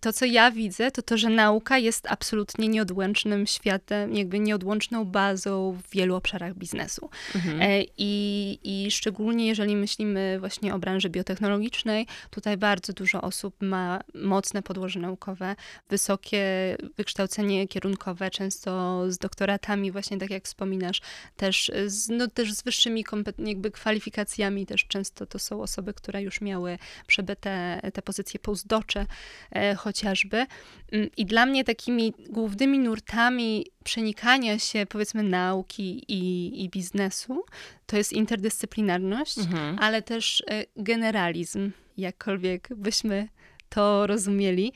To, 0.00 0.12
co 0.12 0.24
ja 0.24 0.50
widzę, 0.50 0.90
to 0.90 1.02
to, 1.02 1.16
że 1.16 1.28
nauka 1.28 1.78
jest 1.78 2.06
absolutnie 2.10 2.68
nieodłącznym 2.68 3.46
światem, 3.46 4.14
jakby 4.14 4.38
nieodłączną 4.38 5.04
bazą 5.04 5.72
w 5.72 5.90
wielu 5.90 6.14
obszarach 6.14 6.41
biznesu. 6.54 7.10
Mhm. 7.34 7.62
E, 7.62 7.82
I, 7.98 8.58
I 8.62 8.90
szczególnie 8.90 9.46
jeżeli 9.46 9.76
myślimy 9.76 10.36
właśnie 10.40 10.74
o 10.74 10.78
branży 10.78 11.10
biotechnologicznej, 11.10 12.06
tutaj 12.30 12.56
bardzo 12.56 12.92
dużo 12.92 13.20
osób 13.20 13.54
ma 13.60 14.00
mocne 14.14 14.62
podłoże 14.62 15.00
naukowe, 15.00 15.56
wysokie 15.88 16.76
wykształcenie 16.96 17.68
kierunkowe, 17.68 18.30
często 18.30 19.02
z 19.08 19.18
doktoratami, 19.18 19.92
właśnie 19.92 20.18
tak 20.18 20.30
jak 20.30 20.44
wspominasz, 20.44 21.00
też 21.36 21.70
z, 21.86 22.08
no, 22.08 22.28
też 22.28 22.52
z 22.52 22.62
wyższymi 22.62 23.04
jakby 23.38 23.70
kwalifikacjami, 23.70 24.66
też 24.66 24.84
często 24.84 25.26
to 25.26 25.38
są 25.38 25.62
osoby, 25.62 25.94
które 25.94 26.22
już 26.22 26.40
miały 26.40 26.78
przebyte 27.06 27.80
te 27.94 28.02
pozycje 28.02 28.40
postdocze 28.40 29.06
e, 29.50 29.74
chociażby. 29.74 30.46
Mm, 30.92 31.08
I 31.16 31.26
dla 31.26 31.46
mnie 31.46 31.64
takimi 31.64 32.14
głównymi 32.28 32.78
nurtami 32.78 33.66
przenikania 33.82 34.58
się, 34.58 34.86
powiedzmy, 34.88 35.22
nauki 35.22 36.04
i, 36.08 36.64
i 36.64 36.68
biznesu, 36.68 37.44
to 37.86 37.96
jest 37.96 38.12
interdyscyplinarność, 38.12 39.38
mhm. 39.38 39.78
ale 39.78 40.02
też 40.02 40.42
e, 40.50 40.64
generalizm, 40.76 41.70
jakkolwiek 41.96 42.68
byśmy 42.76 43.28
to 43.68 44.06
rozumieli. 44.06 44.72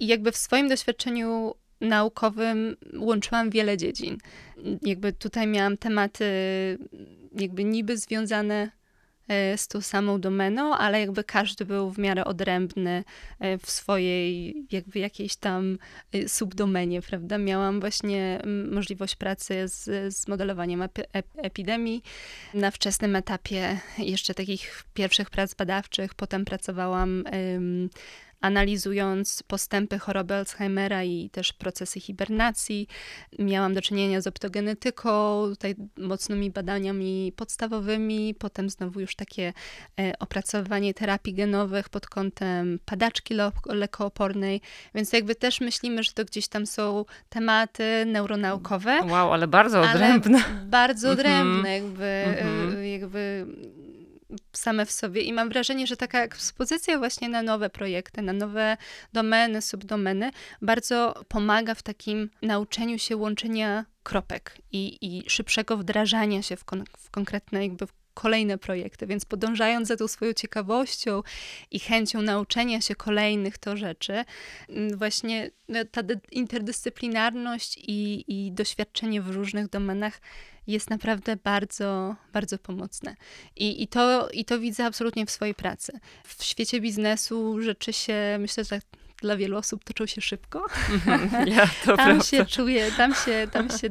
I 0.00 0.06
jakby 0.06 0.32
w 0.32 0.36
swoim 0.36 0.68
doświadczeniu 0.68 1.54
naukowym 1.80 2.76
łączyłam 2.98 3.50
wiele 3.50 3.76
dziedzin. 3.76 4.18
Jakby 4.82 5.12
tutaj 5.12 5.46
miałam 5.46 5.76
tematy 5.76 6.24
jakby 7.38 7.64
niby 7.64 7.98
związane 7.98 8.70
z 9.56 9.68
tą 9.68 9.80
samą 9.80 10.20
domeną, 10.20 10.76
ale 10.76 11.00
jakby 11.00 11.24
każdy 11.24 11.64
był 11.64 11.90
w 11.90 11.98
miarę 11.98 12.24
odrębny 12.24 13.04
e, 13.40 13.58
w 13.58 13.70
swojej 13.70 14.54
jakby 14.70 14.98
jakiejś 14.98 15.36
tam 15.36 15.78
e, 16.12 16.28
subdomenie, 16.28 17.02
prawda? 17.02 17.38
Miałam 17.38 17.80
właśnie 17.80 18.42
możliwość 18.70 19.16
pracy 19.16 19.68
z, 19.68 20.14
z 20.14 20.28
modelowaniem 20.28 20.88
epidemii 21.36 22.02
na 22.54 22.70
wczesnym 22.70 23.16
etapie 23.16 23.78
jeszcze 23.98 24.34
takich 24.34 24.84
pierwszych 24.94 25.30
prac 25.30 25.54
badawczych, 25.54 26.14
potem 26.14 26.44
pracowałam 26.44 27.24
analizując 28.42 29.42
postępy 29.42 29.98
choroby 29.98 30.34
Alzheimera 30.34 31.04
i 31.04 31.30
też 31.30 31.52
procesy 31.52 32.00
hibernacji. 32.00 32.88
Miałam 33.38 33.74
do 33.74 33.82
czynienia 33.82 34.20
z 34.20 34.26
optogenetyką, 34.26 35.42
tutaj 35.50 35.74
mocnymi 35.98 36.50
badaniami 36.50 37.32
podstawowymi, 37.36 38.34
potem 38.38 38.70
znowu 38.70 39.00
już 39.00 39.16
takie 39.16 39.52
e, 40.00 40.12
opracowanie 40.18 40.94
terapii 40.94 41.34
genowych 41.34 41.88
pod 41.88 42.06
kątem 42.06 42.78
padaczki 42.84 43.34
lekoopornej, 43.66 44.60
więc 44.94 45.12
jakby 45.12 45.34
też 45.34 45.60
myślimy, 45.60 46.02
że 46.02 46.12
to 46.12 46.24
gdzieś 46.24 46.48
tam 46.48 46.66
są 46.66 47.04
tematy 47.28 48.04
neuronaukowe. 48.06 49.00
Wow, 49.04 49.32
ale 49.32 49.48
bardzo 49.48 49.80
odrębne. 49.80 50.38
Bardzo 50.64 51.10
mhm. 51.10 51.18
odrębne, 51.18 51.74
jakby, 51.74 52.24
mm-hmm. 52.42 52.80
jakby 52.80 53.46
same 54.52 54.86
w 54.86 54.90
sobie 54.90 55.22
i 55.22 55.32
mam 55.32 55.48
wrażenie, 55.48 55.86
że 55.86 55.96
taka 55.96 56.22
ekspozycja 56.22 56.98
właśnie 56.98 57.28
na 57.28 57.42
nowe 57.42 57.70
projekty, 57.70 58.22
na 58.22 58.32
nowe 58.32 58.76
domeny, 59.12 59.62
subdomeny 59.62 60.30
bardzo 60.62 61.24
pomaga 61.28 61.74
w 61.74 61.82
takim 61.82 62.30
nauczeniu 62.42 62.98
się 62.98 63.16
łączenia 63.16 63.84
kropek 64.02 64.58
i, 64.72 64.98
i 65.00 65.30
szybszego 65.30 65.76
wdrażania 65.76 66.42
się 66.42 66.56
w, 66.56 66.64
kon, 66.64 66.84
w 66.98 67.10
konkretne 67.10 67.62
jakby 67.62 67.86
kolejne 68.14 68.58
projekty, 68.58 69.06
więc 69.06 69.24
podążając 69.24 69.88
za 69.88 69.96
tą 69.96 70.08
swoją 70.08 70.32
ciekawością 70.32 71.22
i 71.70 71.80
chęcią 71.80 72.22
nauczenia 72.22 72.80
się 72.80 72.94
kolejnych 72.94 73.58
to 73.58 73.76
rzeczy, 73.76 74.24
mm, 74.68 74.98
właśnie 74.98 75.50
no, 75.68 75.84
ta 75.84 76.02
interdyscyplinarność 76.30 77.78
i, 77.78 78.24
i 78.28 78.52
doświadczenie 78.52 79.22
w 79.22 79.30
różnych 79.30 79.68
domenach 79.68 80.20
jest 80.66 80.90
naprawdę 80.90 81.36
bardzo, 81.36 82.16
bardzo 82.32 82.58
pomocne. 82.58 83.16
I, 83.56 83.82
i, 83.82 83.88
to, 83.88 84.28
I 84.30 84.44
to 84.44 84.58
widzę 84.58 84.84
absolutnie 84.84 85.26
w 85.26 85.30
swojej 85.30 85.54
pracy. 85.54 85.92
W 86.24 86.44
świecie 86.44 86.80
biznesu 86.80 87.62
rzeczy 87.62 87.92
się, 87.92 88.36
myślę, 88.40 88.64
że 88.64 88.80
dla 89.22 89.36
wielu 89.36 89.56
osób 89.56 89.84
toczą 89.84 90.06
się 90.06 90.20
szybko. 90.20 90.64
Mhm, 90.90 91.48
ja, 91.48 91.66
to 91.66 91.86
tam 91.96 92.06
prawda. 92.06 92.24
się 92.24 92.46
czuję, 92.46 92.92
tam 92.96 93.14
się, 93.14 93.48
tam 93.52 93.70
się 93.70 93.88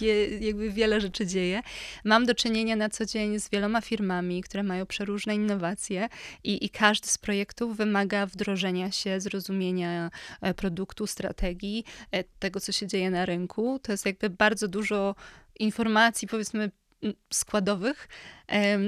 wie, 0.00 0.38
jakby 0.38 0.70
wiele 0.70 1.00
rzeczy 1.00 1.26
dzieje. 1.26 1.62
Mam 2.04 2.26
do 2.26 2.34
czynienia 2.34 2.76
na 2.76 2.88
co 2.88 3.06
dzień 3.06 3.40
z 3.40 3.50
wieloma 3.50 3.80
firmami, 3.80 4.42
które 4.42 4.62
mają 4.62 4.86
przeróżne 4.86 5.34
innowacje 5.34 6.08
i, 6.44 6.64
i 6.64 6.70
każdy 6.70 7.08
z 7.08 7.18
projektów 7.18 7.76
wymaga 7.76 8.26
wdrożenia 8.26 8.90
się, 8.90 9.20
zrozumienia 9.20 10.10
e, 10.40 10.54
produktu, 10.54 11.06
strategii, 11.06 11.84
e, 12.10 12.24
tego, 12.24 12.60
co 12.60 12.72
się 12.72 12.86
dzieje 12.86 13.10
na 13.10 13.26
rynku. 13.26 13.78
To 13.82 13.92
jest 13.92 14.06
jakby 14.06 14.30
bardzo 14.30 14.68
dużo 14.68 15.14
informacji, 15.58 16.28
powiedzmy, 16.28 16.70
składowych, 17.32 18.08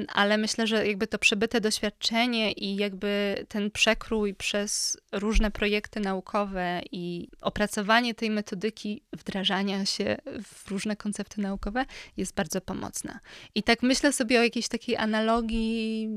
ale 0.08 0.38
myślę, 0.38 0.66
że 0.66 0.86
jakby 0.86 1.06
to 1.06 1.18
przebyte 1.18 1.60
doświadczenie 1.60 2.52
i 2.52 2.76
jakby 2.76 3.44
ten 3.48 3.70
przekrój 3.70 4.34
przez 4.34 4.96
różne 5.12 5.50
projekty 5.50 6.00
naukowe 6.00 6.80
i 6.92 7.28
opracowanie 7.40 8.14
tej 8.14 8.30
metodyki 8.30 9.02
wdrażania 9.12 9.86
się 9.86 10.16
w 10.42 10.70
różne 10.70 10.96
koncepty 10.96 11.40
naukowe 11.40 11.84
jest 12.16 12.34
bardzo 12.34 12.60
pomocna. 12.60 13.20
I 13.54 13.62
tak 13.62 13.82
myślę 13.82 14.12
sobie 14.12 14.40
o 14.40 14.42
jakiejś 14.42 14.68
takiej 14.68 14.96
analogii 14.96 16.08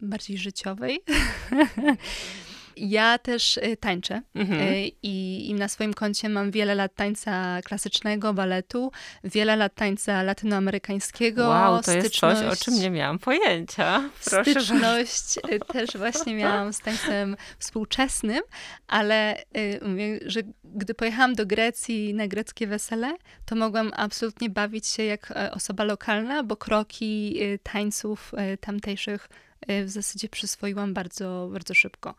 bardziej 0.00 0.38
życiowej. 0.38 1.00
Ja 2.76 3.18
też 3.18 3.56
y, 3.56 3.76
tańczę 3.76 4.22
mhm. 4.34 4.60
Y, 4.60 4.90
i, 5.02 5.46
i, 5.50 5.54
na 5.54 5.68
swoim 5.68 5.94
koncie 5.94 6.28
mam 6.28 6.50
wiele 6.50 6.74
lat 6.74 6.94
tańca 6.94 7.62
klasycznego, 7.62 8.34
baletu, 8.34 8.92
wiele 9.24 9.56
lat 9.56 9.74
tańca 9.74 10.22
latynoamerykańskiego. 10.22 11.48
Wow, 11.48 11.82
to 11.82 11.92
jest 11.92 12.18
coś, 12.18 12.42
o 12.42 12.56
czym 12.56 12.74
nie 12.74 12.90
miałam 12.90 13.18
pojęcia. 13.18 14.10
Proszę 14.24 14.50
styczność 14.50 15.34
bardzo. 15.42 15.56
Y, 15.56 15.60
też 15.72 15.96
właśnie 15.96 16.34
miałam 16.34 16.72
z 16.72 16.80
tańcem 16.80 17.36
współczesnym, 17.58 18.40
ale 18.86 19.42
mówię, 19.82 20.20
że 20.26 20.40
gdy 20.64 20.94
pojechałam 20.94 21.34
do 21.34 21.46
Grecji 21.46 22.14
na 22.14 22.28
greckie 22.28 22.66
wesele, 22.66 23.16
to 23.44 23.56
mogłam 23.56 23.92
absolutnie 23.96 24.50
bawić 24.50 24.86
się 24.86 25.02
jak 25.02 25.34
osoba 25.52 25.84
lokalna, 25.84 26.42
bo 26.42 26.56
kroki 26.56 27.38
tańców 27.62 28.32
tamtejszych 28.60 29.28
w 29.68 29.88
zasadzie 29.88 30.28
przyswoiłam 30.28 30.94
bardzo, 30.94 31.48
bardzo 31.52 31.74
szybko. 31.74 32.14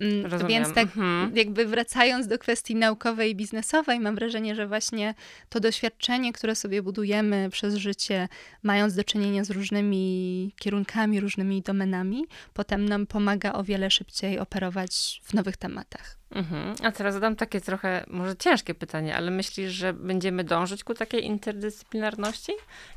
Mm, 0.00 0.26
Rozumiem. 0.26 0.48
Więc 0.48 0.74
tak 0.74 0.84
mhm. 0.84 1.36
jakby 1.36 1.66
wracając 1.66 2.26
do 2.26 2.38
kwestii 2.38 2.74
naukowej 2.74 3.30
i 3.30 3.34
biznesowej, 3.34 4.00
mam 4.00 4.14
wrażenie, 4.14 4.54
że 4.54 4.66
właśnie 4.66 5.14
to 5.48 5.60
doświadczenie, 5.60 6.32
które 6.32 6.54
sobie 6.54 6.82
budujemy 6.82 7.48
przez 7.50 7.74
życie, 7.74 8.28
mając 8.62 8.94
do 8.94 9.04
czynienia 9.04 9.44
z 9.44 9.50
różnymi 9.50 10.52
kierunkami, 10.58 11.20
różnymi 11.20 11.62
domenami, 11.62 12.26
potem 12.54 12.88
nam 12.88 13.06
pomaga 13.06 13.52
o 13.52 13.64
wiele 13.64 13.90
szybciej 13.90 14.38
operować 14.38 15.20
w 15.24 15.34
nowych 15.34 15.56
tematach. 15.56 16.22
Mhm. 16.34 16.74
A 16.82 16.92
teraz 16.92 17.14
zadam 17.14 17.36
takie 17.36 17.60
trochę, 17.60 18.04
może 18.06 18.36
ciężkie 18.36 18.74
pytanie, 18.74 19.16
ale 19.16 19.30
myślisz, 19.30 19.72
że 19.72 19.92
będziemy 19.92 20.44
dążyć 20.44 20.84
ku 20.84 20.94
takiej 20.94 21.24
interdyscyplinarności 21.24 22.52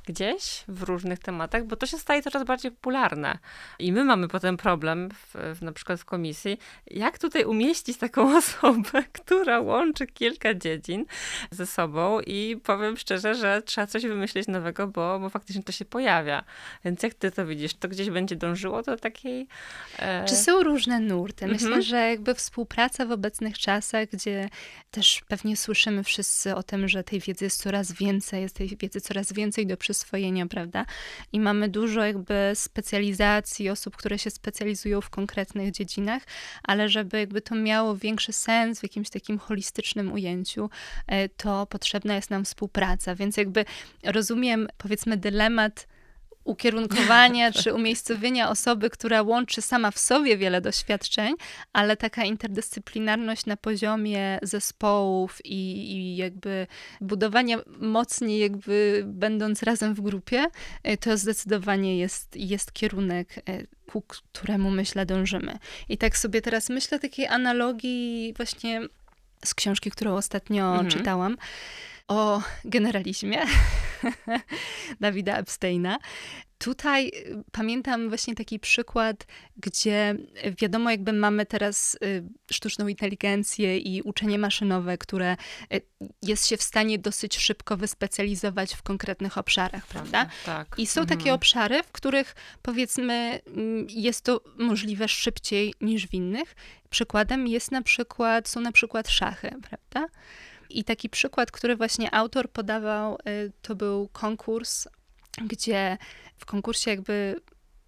gdzieś 0.06 0.64
w 0.68 0.84
różnych 0.84 1.20
tematach? 1.20 1.66
Bo 1.66 1.76
to 1.76 1.86
się 1.86 1.98
staje 1.98 2.22
coraz 2.22 2.44
bardziej 2.44 2.72
popularne. 2.72 3.38
I 3.80 3.92
my 3.92 4.04
mamy 4.04 4.28
potem 4.28 4.58
problem, 4.58 5.10
w, 5.12 5.58
w, 5.60 5.62
na 5.62 5.72
przykład 5.72 6.00
w 6.00 6.06
komisji, 6.06 6.60
jak 6.92 7.20
tutaj 7.20 7.44
umieścić 7.44 7.98
taką 7.98 8.32
osobę, 8.38 9.04
która 9.12 9.60
łączy 9.60 10.08
kilka 10.08 10.54
dziedzin 10.54 11.06
ze 11.52 11.66
sobą 11.66 12.20
i 12.20 12.58
powiem 12.64 12.98
szczerze, 12.98 13.36
że 13.36 13.62
trzeba 13.62 13.88
coś 13.88 14.04
wymyślić 14.04 14.48
nowego, 14.48 14.88
bo, 14.88 15.20
bo 15.20 15.30
faktycznie 15.30 15.64
to 15.64 15.72
się 15.72 15.86
pojawia. 15.86 16.44
Więc 16.86 17.04
jak 17.04 17.14
ty 17.14 17.32
to 17.32 17.46
widzisz? 17.46 17.74
To 17.74 17.88
gdzieś 17.88 18.10
będzie 18.10 18.36
dążyło 18.36 18.82
do 18.82 18.98
takiej... 18.98 19.48
E... 20.00 20.26
Czy 20.26 20.36
są 20.36 20.64
różne 20.64 21.00
nurty? 21.00 21.48
Myślę, 21.48 21.68
mhm. 21.68 21.82
że 21.82 21.98
jakby 21.98 22.36
współpraca 22.36 23.06
wobec 23.06 23.36
obecnych 23.36 23.58
czasach, 23.58 24.10
gdzie 24.10 24.50
też 24.92 25.22
pewnie 25.28 25.58
słyszymy 25.58 26.04
wszyscy 26.04 26.56
o 26.56 26.64
tym, 26.64 26.88
że 26.88 27.04
tej 27.04 27.20
wiedzy 27.20 27.46
jest 27.46 27.62
coraz 27.62 27.92
więcej, 27.92 28.42
jest 28.42 28.56
tej 28.56 28.78
wiedzy 28.78 29.02
coraz 29.02 29.34
więcej 29.34 29.68
do 29.68 29.78
przyswojenia, 29.78 30.46
prawda? 30.46 30.86
I 31.34 31.40
mamy 31.40 31.70
dużo 31.70 32.04
jakby 32.04 32.52
specjalizacji, 32.54 33.70
osób, 33.70 33.98
które 33.98 34.20
się 34.20 34.30
specjalizują 34.30 35.02
w 35.02 35.10
konkretnych 35.10 35.72
dziedzinach, 35.72 36.24
ale 36.64 36.75
żeby 36.86 37.20
jakby 37.20 37.42
to 37.42 37.56
miało 37.56 37.98
większy 37.98 38.34
sens 38.34 38.80
w 38.80 38.84
jakimś 38.84 39.10
takim 39.10 39.40
holistycznym 39.40 40.14
ujęciu, 40.14 40.70
e, 41.08 41.30
to 41.30 41.66
potrzebna 41.66 42.16
jest 42.16 42.30
nam 42.30 42.46
współpraca. 42.46 43.16
Więc 43.16 43.38
jakby 43.38 43.66
rozumiem, 44.04 44.68
powiedzmy, 44.78 45.18
dylemat 45.18 45.88
ukierunkowania 46.46 47.52
czy 47.62 47.74
umiejscowienia 47.74 48.50
osoby, 48.50 48.90
która 48.90 49.22
łączy 49.22 49.62
sama 49.62 49.92
w 49.92 50.00
sobie 50.00 50.38
wiele 50.38 50.62
doświadczeń, 50.62 51.36
ale 51.74 51.98
taka 51.98 52.24
interdyscyplinarność 52.24 53.46
na 53.46 53.58
poziomie 53.58 54.40
zespołów 54.42 55.46
i, 55.46 55.92
i 55.92 56.16
jakby 56.16 56.68
budowania 57.02 57.58
mocniej 57.80 58.40
jakby 58.40 59.04
będąc 59.08 59.64
razem 59.64 59.94
w 59.94 60.02
grupie, 60.02 60.46
e, 60.84 60.98
to 60.98 61.18
zdecydowanie 61.18 61.98
jest, 61.98 62.36
jest 62.36 62.74
kierunek, 62.74 63.38
e, 63.38 63.42
ku 63.92 64.02
któremu 64.02 64.72
myślę 64.72 65.06
dążymy. 65.06 65.58
I 65.90 65.98
tak 65.98 66.18
sobie 66.18 66.42
teraz 66.42 66.70
myślę 66.70 67.00
takiej 67.00 67.28
analogii 67.28 68.34
właśnie 68.38 68.82
z 69.46 69.54
książki, 69.54 69.92
którą 69.92 70.16
ostatnio 70.16 70.72
mhm. 70.72 70.90
czytałam 70.90 71.38
o 72.08 72.42
generalizmie 72.66 73.46
Dawida 75.00 75.38
Epsteina. 75.38 75.98
Tutaj 76.58 77.08
y, 77.08 77.44
pamiętam 77.52 78.10
właśnie 78.10 78.36
taki 78.36 78.60
przykład, 78.60 79.26
gdzie 79.58 80.16
wiadomo, 80.62 80.92
jakby 80.92 81.14
mamy 81.14 81.46
teraz 81.46 81.98
y, 82.04 82.24
sztuczną 82.52 82.88
inteligencję 82.88 83.78
i 83.78 84.02
uczenie 84.02 84.40
maszynowe, 84.40 84.98
które 84.98 85.38
y, 85.74 85.82
jest 86.22 86.48
się 86.48 86.58
w 86.58 86.64
stanie 86.64 87.00
dosyć 87.00 87.38
szybko 87.38 87.78
wyspecjalizować 87.78 88.74
w 88.74 88.84
konkretnych 88.84 89.38
obszarach, 89.38 89.88
prawda? 89.88 90.30
Tak. 90.46 90.76
I 90.78 90.88
są 90.88 91.02
mhm. 91.02 91.20
takie 91.20 91.34
obszary, 91.34 91.84
w 91.84 91.92
których 91.92 92.36
powiedzmy 92.62 93.40
mm, 93.48 93.88
jest 93.90 94.22
to 94.22 94.42
możliwe 94.58 95.08
szybciej 95.08 95.74
niż 95.82 96.08
w 96.08 96.14
innych. 96.14 96.56
Przykładem 96.90 97.48
jest 97.48 97.72
na 97.72 97.82
przykład, 97.82 98.50
są 98.50 98.62
na 98.62 98.72
przykład 98.72 99.10
szachy, 99.10 99.52
prawda? 99.70 100.08
I 100.76 100.84
taki 100.84 101.10
przykład, 101.10 101.52
który 101.52 101.76
właśnie 101.76 102.14
autor 102.14 102.50
podawał, 102.50 103.18
y, 103.28 103.52
to 103.62 103.76
był 103.76 104.08
konkurs, 104.08 104.88
gdzie 105.42 105.98
w 106.38 106.46
konkursie 106.46 106.92
jakby 106.92 107.42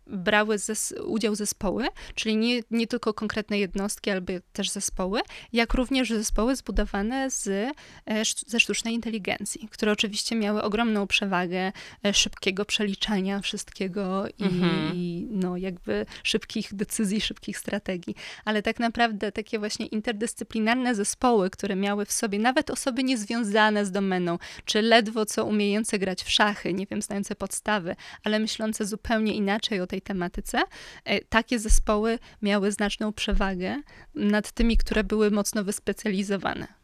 brały 0.10 0.58
zes 0.58 0.94
udział 1.06 1.36
zespoły, 1.36 1.88
czyli 2.16 2.38
nie, 2.38 2.62
nie 2.72 2.88
tylko 2.88 3.14
konkretne 3.14 3.60
jednostki, 3.60 4.12
ale 4.12 4.22
też 4.54 4.70
zespoły, 4.70 5.22
jak 5.54 5.74
również 5.74 6.10
zespoły 6.10 6.56
zbudowane 6.56 7.32
z, 7.32 7.48
e, 7.48 8.24
ze 8.48 8.60
sztucznej 8.60 8.94
inteligencji, 8.94 9.68
które 9.72 9.92
oczywiście 9.92 10.36
miały 10.36 10.64
ogromną 10.64 11.08
przewagę 11.08 11.72
e, 12.06 12.14
szybkiego 12.14 12.66
przeliczania 12.66 13.40
wszystkiego 13.40 14.28
i, 14.38 14.44
mhm. 14.44 14.98
no, 15.32 15.58
jakby 15.58 16.06
szybkich 16.24 16.74
decyzji, 16.74 17.22
szybkich 17.22 17.58
strategii. 17.58 18.16
Ale 18.46 18.62
tak 18.62 18.80
naprawdę 18.80 19.32
takie 19.32 19.60
właśnie 19.60 19.86
interdyscyplinarne 19.86 20.96
zespoły, 20.96 21.50
które 21.50 21.76
miały 21.76 22.06
w 22.06 22.12
sobie 22.12 22.40
nawet 22.40 22.70
osoby 22.70 23.04
niezwiązane 23.04 23.86
z 23.86 23.92
domeną, 23.92 24.38
czy 24.66 24.82
ledwo 24.82 25.26
co 25.26 25.46
umiejące 25.46 26.00
grać 26.00 26.24
w 26.24 26.30
szachy, 26.30 26.74
nie 26.74 26.86
wiem, 26.86 27.02
znające 27.02 27.36
podstawy, 27.36 27.96
ale 28.24 28.40
myślące 28.40 28.86
zupełnie 28.86 29.34
inaczej 29.34 29.82
o 29.82 29.88
tej 29.88 29.97
tej 29.98 30.02
tematyce, 30.02 30.62
e, 31.06 31.22
takie 31.22 31.60
zespoły 31.60 32.20
miały 32.42 32.72
znaczną 32.72 33.14
przewagę 33.14 33.82
nad 34.16 34.52
tymi, 34.52 34.78
które 34.78 35.04
były 35.04 35.32
mocno 35.32 35.64
wyspecjalizowane. 35.64 36.77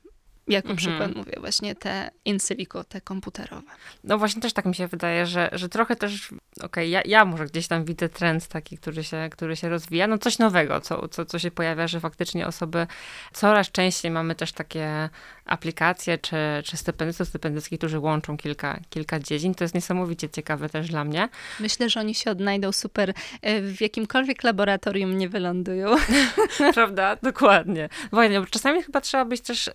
Jako 0.47 0.69
mhm. 0.69 0.77
przykład 0.77 1.15
mówię 1.15 1.34
właśnie 1.39 1.75
te 1.75 2.12
in 2.25 2.39
silico, 2.39 2.84
te 2.84 3.01
komputerowe. 3.01 3.71
No 4.03 4.17
właśnie 4.17 4.41
też 4.41 4.53
tak 4.53 4.65
mi 4.65 4.75
się 4.75 4.88
wydaje, 4.88 5.25
że, 5.25 5.49
że 5.53 5.69
trochę 5.69 5.95
też, 5.95 6.27
okej, 6.27 6.65
okay, 6.65 6.88
ja, 6.88 7.01
ja 7.06 7.25
może 7.25 7.45
gdzieś 7.45 7.67
tam 7.67 7.86
widzę 7.86 8.10
trend 8.10 8.47
taki, 8.47 8.77
który 8.77 9.03
się, 9.03 9.29
który 9.32 9.56
się 9.56 9.69
rozwija, 9.69 10.08
no 10.08 10.17
coś 10.17 10.39
nowego, 10.39 10.82
co, 10.82 11.08
co, 11.08 11.25
co 11.25 11.39
się 11.39 11.51
pojawia, 11.51 11.88
że 11.88 11.99
faktycznie 11.99 12.47
osoby, 12.47 12.88
coraz 13.34 13.71
częściej 13.71 14.12
mamy 14.12 14.36
też 14.36 14.51
takie 14.51 15.10
aplikacje, 15.45 16.17
czy, 16.17 16.38
czy 16.65 16.77
stypendystów, 16.77 17.27
stypendystki, 17.27 17.77
którzy 17.77 17.99
łączą 17.99 18.38
kilka, 18.38 18.79
kilka 18.89 19.19
dziedzin. 19.19 19.56
To 19.56 19.63
jest 19.63 19.75
niesamowicie 19.75 20.29
ciekawe 20.29 20.69
też 20.69 20.89
dla 20.89 21.03
mnie. 21.03 21.29
Myślę, 21.60 21.89
że 21.89 21.99
oni 21.99 22.15
się 22.15 22.32
odnajdą 22.32 22.71
super 22.71 23.13
e, 23.41 23.62
w 23.62 23.82
jakimkolwiek 23.82 24.43
laboratorium 24.43 25.17
nie 25.17 25.29
wylądują. 25.29 25.95
Prawda? 26.73 27.17
Dokładnie. 27.23 27.89
Właśnie, 28.12 28.39
bo 28.39 28.45
czasami 28.45 28.84
chyba 28.84 29.01
trzeba 29.01 29.25
być 29.25 29.41
też 29.41 29.69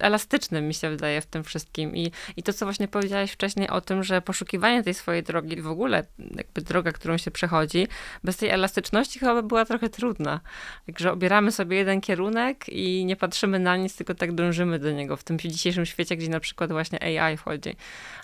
elastycznym, 0.59 0.69
mi 0.69 0.75
się 0.75 0.91
wydaje, 0.91 1.21
w 1.21 1.27
tym 1.27 1.45
wszystkim. 1.45 1.97
I, 1.97 2.13
I 2.37 2.43
to, 2.43 2.53
co 2.53 2.67
właśnie 2.67 2.89
powiedziałeś 2.89 3.33
wcześniej 3.33 3.69
o 3.69 3.81
tym, 3.81 4.05
że 4.05 4.23
poszukiwanie 4.23 4.83
tej 4.83 4.95
swojej 4.95 5.23
drogi, 5.23 5.63
w 5.63 5.69
ogóle 5.69 6.05
jakby 6.19 6.61
droga, 6.61 6.93
którą 6.93 7.19
się 7.19 7.31
przechodzi, 7.31 7.89
bez 8.25 8.37
tej 8.37 8.49
elastyczności 8.51 9.19
chyba 9.19 9.35
by 9.35 9.43
była 9.43 9.65
trochę 9.65 9.89
trudna. 9.89 10.41
Także 10.87 11.13
obieramy 11.13 11.53
sobie 11.53 11.77
jeden 11.77 12.01
kierunek 12.01 12.69
i 12.69 13.05
nie 13.05 13.17
patrzymy 13.17 13.59
na 13.59 13.77
nic, 13.77 13.97
tylko 13.97 14.15
tak 14.15 14.33
dążymy 14.33 14.79
do 14.79 14.93
niego 14.93 15.17
w 15.17 15.25
tym 15.25 15.39
dzisiejszym 15.39 15.87
świecie, 15.87 16.17
gdzie 16.17 16.29
na 16.29 16.41
przykład 16.41 16.73
właśnie 16.73 17.03
AI 17.03 17.37
wchodzi. 17.37 17.77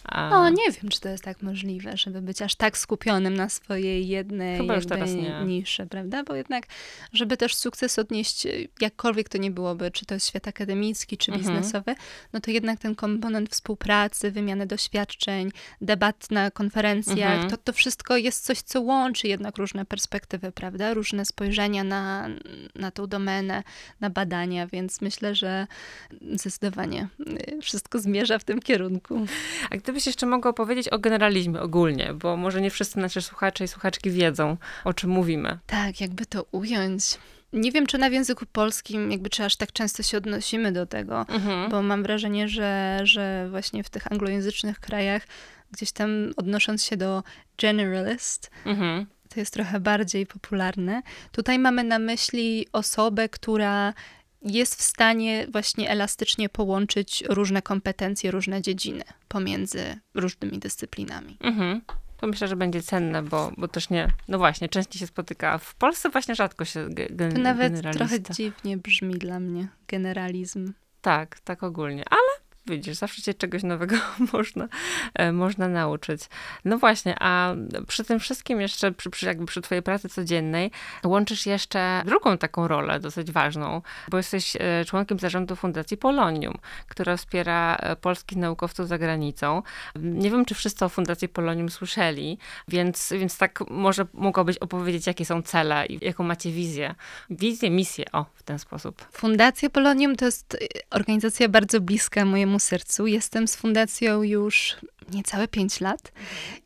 A... 0.05 0.40
O, 0.40 0.49
nie 0.49 0.71
wiem, 0.71 0.90
czy 0.90 1.01
to 1.01 1.09
jest 1.09 1.25
tak 1.25 1.43
możliwe, 1.43 1.97
żeby 1.97 2.23
być 2.23 2.43
aż 2.43 2.55
tak 2.55 2.79
skupionym 2.79 3.35
na 3.35 3.49
swojej 3.49 4.09
jednej 4.09 4.59
Chyba 4.59 4.75
już 4.75 4.87
teraz 4.87 5.11
nie. 5.11 5.45
niszy, 5.45 5.87
prawda? 5.87 6.25
Bo 6.25 6.35
jednak, 6.35 6.67
żeby 7.12 7.37
też 7.37 7.55
sukces 7.55 7.99
odnieść, 7.99 8.47
jakkolwiek 8.81 9.29
to 9.29 9.38
nie 9.38 9.51
byłoby, 9.51 9.90
czy 9.90 10.07
to 10.07 10.14
jest 10.14 10.29
świat 10.29 10.49
akademicki, 10.49 11.17
czy 11.17 11.33
mhm. 11.33 11.57
biznesowy, 11.57 11.95
no 12.33 12.40
to 12.40 12.51
jednak 12.51 12.79
ten 12.79 12.95
komponent 12.95 13.51
współpracy, 13.51 14.31
wymiany 14.31 14.67
doświadczeń, 14.67 15.51
debat 15.81 16.31
na 16.31 16.51
konferencjach, 16.51 17.33
mhm. 17.33 17.51
to, 17.51 17.57
to 17.57 17.73
wszystko 17.73 18.17
jest 18.17 18.45
coś, 18.45 18.61
co 18.61 18.81
łączy 18.81 19.29
jednak 19.29 19.59
różne 19.59 19.85
perspektywy, 19.85 20.53
prawda? 20.53 20.95
Różne 20.95 21.25
spojrzenia 21.25 21.85
na, 21.85 22.29
na 22.75 22.90
tą 22.90 23.07
domenę, 23.07 23.62
na 24.01 24.11
badania, 24.11 24.67
więc 24.67 25.01
myślę, 25.01 25.35
że 25.35 25.67
zdecydowanie 26.33 27.09
y, 27.21 27.62
wszystko 27.62 27.99
zmierza 27.99 28.38
w 28.38 28.45
tym 28.45 28.61
kierunku. 28.61 29.27
A 29.71 29.77
gdybyś 29.94 30.07
jeszcze 30.07 30.26
mogła 30.26 30.50
opowiedzieć 30.50 30.88
o 30.88 30.98
generalizmie 30.98 31.61
ogólnie, 31.61 32.14
bo 32.14 32.37
może 32.37 32.61
nie 32.61 32.70
wszyscy 32.70 32.98
nasi 32.98 33.22
słuchacze 33.22 33.64
i 33.64 33.68
słuchaczki 33.68 34.11
wiedzą, 34.11 34.57
o 34.85 34.94
czym 34.94 35.11
mówimy. 35.11 35.59
Tak, 35.66 36.00
jakby 36.00 36.26
to 36.26 36.46
ująć. 36.52 37.18
Nie 37.52 37.72
wiem, 37.72 37.87
czy 37.87 37.98
na 37.98 38.09
języku 38.09 38.46
polskim 38.52 39.11
jakby 39.11 39.30
czy 39.30 39.44
aż 39.44 39.57
tak 39.57 39.72
często 39.72 40.02
się 40.02 40.18
odnosimy 40.18 40.72
do 40.72 40.87
tego, 40.87 41.20
mhm. 41.20 41.70
bo 41.70 41.83
mam 41.83 42.02
wrażenie, 42.02 42.48
że, 42.48 43.00
że 43.02 43.48
właśnie 43.50 43.85
w 43.85 43.90
tych 43.90 44.12
anglojęzycznych 44.12 44.80
krajach 44.80 45.26
gdzieś 45.72 45.92
tam 45.92 46.33
odnosząc 46.37 46.85
się 46.85 46.96
do 46.96 47.22
generalist, 47.59 48.50
mhm 48.66 49.07
to 49.28 49.40
jest 49.40 49.52
trochę 49.52 49.80
bardziej 49.80 50.26
popularne. 50.26 51.02
Tutaj 51.33 51.59
mamy 51.59 51.85
na 51.85 51.98
myśli 51.98 52.66
osobę, 52.72 53.28
która 53.28 53.94
jest 54.44 54.74
w 54.74 54.83
stanie 54.83 55.46
właśnie 55.52 55.90
elastycznie 55.90 56.48
połączyć 56.48 57.24
różne 57.28 57.62
kompetencje, 57.62 58.30
różne 58.30 58.62
dziedziny 58.62 59.04
pomiędzy 59.28 59.98
różnymi 60.14 60.59
dyscyplinami. 60.59 61.37
Mhm. 61.40 61.80
To 62.16 62.26
myślę, 62.26 62.48
że 62.48 62.57
będzie 62.57 62.83
cenne, 62.83 63.22
bo, 63.22 63.52
bo 63.57 63.68
też 63.68 63.90
nie, 63.90 64.09
no 64.28 64.38
właśnie, 64.38 64.68
częściej 64.68 65.00
się 65.00 65.07
spotyka. 65.07 65.59
W 65.59 65.74
Polsce 65.74 66.11
właśnie 66.11 66.35
rzadko 66.35 66.64
się 66.64 66.88
gen, 66.90 67.33
To 67.33 67.38
nawet 67.38 67.92
trochę 67.92 68.20
dziwnie 68.20 68.76
brzmi 68.76 69.14
dla 69.14 69.40
mnie 69.40 69.68
generalizm. 69.88 70.72
Tak, 71.00 71.40
tak 71.40 71.62
ogólnie, 71.62 72.04
ale 72.11 72.43
widzisz, 72.66 72.96
zawsze 72.96 73.22
się 73.22 73.35
czegoś 73.35 73.62
nowego 73.62 73.96
można, 74.33 74.68
e, 75.14 75.33
można 75.33 75.68
nauczyć. 75.68 76.20
No 76.64 76.79
właśnie, 76.79 77.16
a 77.20 77.55
przy 77.87 78.05
tym 78.05 78.20
wszystkim 78.20 78.61
jeszcze, 78.61 78.92
przy, 78.92 79.11
przy, 79.11 79.27
jakby 79.27 79.46
przy 79.46 79.62
twojej 79.62 79.83
pracy 79.83 80.09
codziennej, 80.09 80.70
łączysz 81.05 81.46
jeszcze 81.46 82.03
drugą 82.07 82.38
taką 82.38 82.68
rolę, 82.68 83.00
dosyć 83.00 83.33
ważną, 83.33 83.83
bo 84.09 84.16
jesteś 84.16 84.57
e, 84.61 84.85
członkiem 84.85 85.18
zarządu 85.18 85.57
Fundacji 85.57 85.96
Polonium, 85.96 86.55
która 86.88 87.16
wspiera 87.16 87.77
e, 87.77 87.96
polskich 87.96 88.38
naukowców 88.38 88.88
za 88.88 88.98
granicą. 88.98 89.62
Nie 89.96 90.31
wiem, 90.31 90.44
czy 90.44 90.55
wszyscy 90.55 90.85
o 90.85 90.88
Fundacji 90.88 91.29
Polonium 91.29 91.68
słyszeli, 91.68 92.38
więc, 92.68 93.12
więc 93.18 93.38
tak 93.38 93.70
może 93.70 94.07
mogłabyś 94.12 94.59
opowiedzieć, 94.59 95.07
jakie 95.07 95.24
są 95.24 95.42
cele 95.42 95.87
i 95.87 96.05
jaką 96.05 96.24
macie 96.24 96.50
wizję. 96.50 96.94
Wizję, 97.31 97.70
misję, 97.70 98.05
o, 98.12 98.24
w 98.35 98.42
ten 98.42 98.59
sposób. 98.59 99.07
Fundacja 99.12 99.70
Polonium 99.70 100.16
to 100.16 100.24
jest 100.24 100.57
organizacja 100.90 101.48
bardzo 101.48 101.81
bliska 101.81 102.24
mojemu 102.24 102.54
sercu. 102.59 103.07
Jestem 103.07 103.49
z 103.49 103.57
fundacją 103.57 104.23
już 104.23 104.77
niecałe 105.12 105.49
5 105.49 105.81
lat 105.81 106.12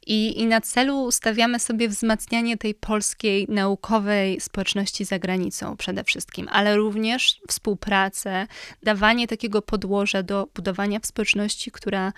i, 0.09 0.41
i 0.41 0.47
na 0.47 0.61
celu 0.61 1.13
stawiamy 1.13 1.61
sobie 1.61 1.89
wzmacnianie 1.89 2.57
tej 2.57 2.75
polskiej 2.75 3.47
naukowej 3.49 4.41
społeczności 4.41 5.05
za 5.05 5.19
granicą 5.19 5.77
przede 5.77 6.05
wszystkim, 6.05 6.49
ale 6.51 6.77
również 6.77 7.41
współpracę, 7.49 8.47
dawanie 8.83 9.27
takiego 9.27 9.63
podłoża 9.63 10.23
do 10.23 10.49
budowania 10.55 10.99
społeczności, 11.03 11.71
która, 11.71 12.13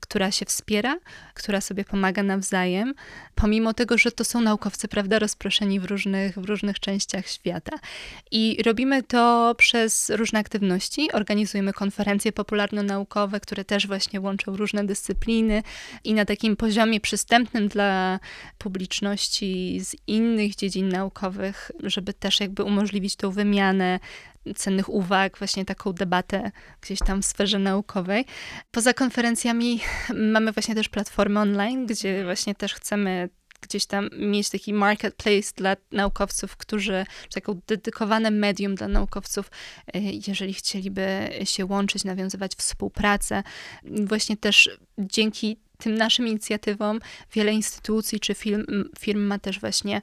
która 0.00 0.30
się 0.30 0.46
wspiera, 0.46 0.96
która 1.34 1.60
sobie 1.60 1.84
pomaga 1.84 2.22
nawzajem, 2.22 2.94
pomimo 3.34 3.74
tego, 3.74 3.98
że 3.98 4.12
to 4.12 4.24
są 4.24 4.40
naukowcy, 4.40 4.88
prawda, 4.88 5.18
rozproszeni 5.18 5.80
w 5.80 5.84
różnych, 5.84 6.38
w 6.38 6.44
różnych 6.44 6.80
częściach 6.80 7.28
świata. 7.28 7.78
I 8.30 8.62
robimy 8.64 9.02
to 9.02 9.54
przez 9.58 10.10
różne 10.10 10.38
aktywności. 10.38 11.12
Organizujemy 11.12 11.72
konferencje 11.72 12.32
popularno-naukowe, 12.32 13.40
które 13.40 13.64
też 13.64 13.86
właśnie 13.86 14.20
łączą 14.20 14.56
różne 14.56 14.84
dyscypliny 14.84 15.62
i 16.04 16.14
na 16.14 16.24
takim 16.24 16.56
poziomie 16.56 17.00
przystępnym 17.00 17.35
dla 17.44 18.20
publiczności 18.58 19.80
z 19.80 19.96
innych 20.06 20.54
dziedzin 20.54 20.88
naukowych, 20.88 21.70
żeby 21.82 22.12
też 22.14 22.40
jakby 22.40 22.64
umożliwić 22.64 23.16
tą 23.16 23.30
wymianę 23.30 24.00
cennych 24.56 24.88
uwag, 24.88 25.38
właśnie 25.38 25.64
taką 25.64 25.92
debatę 25.92 26.50
gdzieś 26.80 26.98
tam 26.98 27.22
w 27.22 27.26
sferze 27.26 27.58
naukowej. 27.58 28.24
Poza 28.70 28.94
konferencjami 28.94 29.80
mamy 30.14 30.52
właśnie 30.52 30.74
też 30.74 30.88
platformy 30.88 31.40
online, 31.40 31.86
gdzie 31.86 32.24
właśnie 32.24 32.54
też 32.54 32.74
chcemy 32.74 33.28
gdzieś 33.60 33.86
tam 33.86 34.10
mieć 34.18 34.50
taki 34.50 34.72
marketplace 34.72 35.52
dla 35.56 35.76
naukowców, 35.92 36.56
którzy, 36.56 37.06
czy 37.28 37.34
taką 37.40 37.60
dedykowane 37.66 38.30
medium 38.30 38.74
dla 38.74 38.88
naukowców, 38.88 39.50
jeżeli 40.26 40.54
chcieliby 40.54 41.30
się 41.44 41.66
łączyć, 41.66 42.04
nawiązywać 42.04 42.52
współpracę. 42.54 43.42
Właśnie 43.84 44.36
też 44.36 44.78
dzięki 44.98 45.56
tym 45.78 45.94
naszym 45.94 46.28
inicjatywom 46.28 47.00
wiele 47.32 47.52
instytucji 47.52 48.20
czy 48.20 48.34
firm, 48.34 48.64
firm 48.98 49.20
ma 49.20 49.38
też 49.38 49.60
właśnie 49.60 49.96
e, 49.96 50.00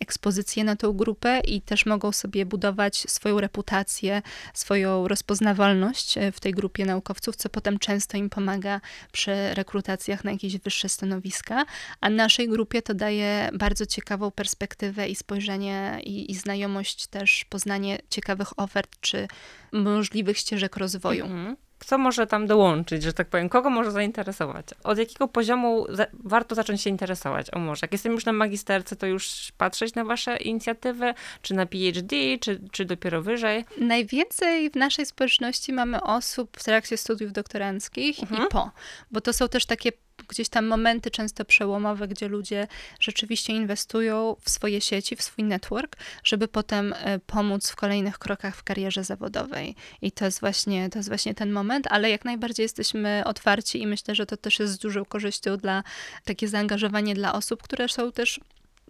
ekspozycję 0.00 0.64
na 0.64 0.76
tą 0.76 0.92
grupę 0.92 1.40
i 1.40 1.62
też 1.62 1.86
mogą 1.86 2.12
sobie 2.12 2.46
budować 2.46 2.96
swoją 2.96 3.40
reputację, 3.40 4.22
swoją 4.54 5.08
rozpoznawalność 5.08 6.18
e, 6.18 6.32
w 6.32 6.40
tej 6.40 6.52
grupie 6.52 6.84
naukowców, 6.84 7.36
co 7.36 7.48
potem 7.48 7.78
często 7.78 8.16
im 8.16 8.30
pomaga 8.30 8.80
przy 9.12 9.54
rekrutacjach 9.54 10.24
na 10.24 10.32
jakieś 10.32 10.58
wyższe 10.58 10.88
stanowiska. 10.88 11.64
A 12.00 12.10
naszej 12.10 12.48
grupie 12.48 12.82
to 12.82 12.94
daje 12.94 13.50
bardzo 13.52 13.86
ciekawą 13.86 14.30
perspektywę 14.30 15.08
i 15.08 15.16
spojrzenie 15.16 15.98
i, 16.04 16.30
i 16.30 16.34
znajomość 16.34 17.06
też, 17.06 17.44
poznanie 17.44 17.98
ciekawych 18.10 18.58
ofert 18.58 18.96
czy 19.00 19.28
możliwych 19.72 20.38
ścieżek 20.38 20.76
rozwoju. 20.76 21.24
Mhm 21.24 21.65
kto 21.78 21.98
może 21.98 22.26
tam 22.26 22.46
dołączyć, 22.46 23.02
że 23.02 23.12
tak 23.12 23.28
powiem, 23.28 23.48
kogo 23.48 23.70
może 23.70 23.90
zainteresować? 23.90 24.66
Od 24.84 24.98
jakiego 24.98 25.28
poziomu 25.28 25.86
za 25.88 26.06
warto 26.12 26.54
zacząć 26.54 26.82
się 26.82 26.90
interesować? 26.90 27.54
O 27.54 27.58
może, 27.58 27.78
jak 27.82 27.92
jestem 27.92 28.12
już 28.12 28.24
na 28.24 28.32
magisterce, 28.32 28.96
to 28.96 29.06
już 29.06 29.52
patrzeć 29.58 29.94
na 29.94 30.04
wasze 30.04 30.36
inicjatywy, 30.36 31.14
czy 31.42 31.54
na 31.54 31.66
PhD, 31.66 32.16
czy, 32.40 32.60
czy 32.72 32.84
dopiero 32.84 33.22
wyżej? 33.22 33.64
Najwięcej 33.78 34.70
w 34.70 34.76
naszej 34.76 35.06
społeczności 35.06 35.72
mamy 35.72 36.02
osób 36.02 36.56
w 36.56 36.64
trakcie 36.64 36.96
studiów 36.96 37.32
doktoranckich 37.32 38.22
mhm. 38.22 38.42
i 38.42 38.48
po, 38.48 38.70
bo 39.10 39.20
to 39.20 39.32
są 39.32 39.48
też 39.48 39.66
takie 39.66 39.92
gdzieś 40.28 40.48
tam 40.48 40.66
momenty 40.66 41.10
często 41.10 41.44
przełomowe, 41.44 42.08
gdzie 42.08 42.28
ludzie 42.28 42.66
rzeczywiście 43.00 43.52
inwestują 43.52 44.36
w 44.40 44.50
swoje 44.50 44.80
sieci, 44.80 45.16
w 45.16 45.22
swój 45.22 45.44
network, 45.44 45.96
żeby 46.24 46.48
potem 46.48 46.94
e, 46.96 47.18
pomóc 47.18 47.70
w 47.70 47.76
kolejnych 47.76 48.18
krokach 48.18 48.56
w 48.56 48.62
karierze 48.62 49.04
zawodowej. 49.04 49.74
I 50.02 50.12
to 50.12 50.24
jest 50.24 50.40
właśnie, 50.40 50.90
to 50.90 50.98
jest 50.98 51.08
właśnie 51.08 51.34
ten 51.34 51.52
moment, 51.52 51.86
ale 51.90 52.10
jak 52.10 52.24
najbardziej 52.24 52.64
jesteśmy 52.64 53.22
otwarci 53.24 53.82
i 53.82 53.86
myślę, 53.86 54.14
że 54.14 54.26
to 54.26 54.36
też 54.36 54.58
jest 54.58 54.72
z 54.72 54.78
dużą 54.78 55.04
korzyścią 55.04 55.56
dla 55.56 55.82
takie 56.24 56.48
zaangażowanie 56.48 57.14
dla 57.14 57.32
osób, 57.32 57.62
które 57.62 57.88
są 57.88 58.12
też 58.12 58.40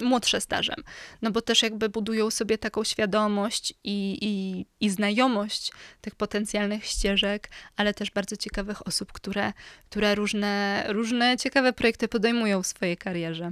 młodsze 0.01 0.41
stażem, 0.41 0.77
no 1.23 1.31
bo 1.31 1.43
też 1.43 1.63
jakby 1.63 1.89
budują 1.89 2.31
sobie 2.31 2.59
taką 2.59 2.85
świadomość 2.85 3.75
i, 3.85 4.19
i, 4.21 4.67
i 4.87 4.91
znajomość 4.91 5.73
tych 6.01 6.15
potencjalnych 6.15 6.85
ścieżek, 6.85 7.51
ale 7.77 7.95
też 7.95 8.11
bardzo 8.11 8.37
ciekawych 8.37 8.87
osób, 8.87 9.13
które, 9.13 9.53
które 9.91 10.15
różne, 10.15 10.85
różne 10.89 11.37
ciekawe 11.37 11.73
projekty 11.73 12.09
podejmują 12.09 12.63
w 12.63 12.67
swojej 12.67 12.97
karierze. 12.97 13.51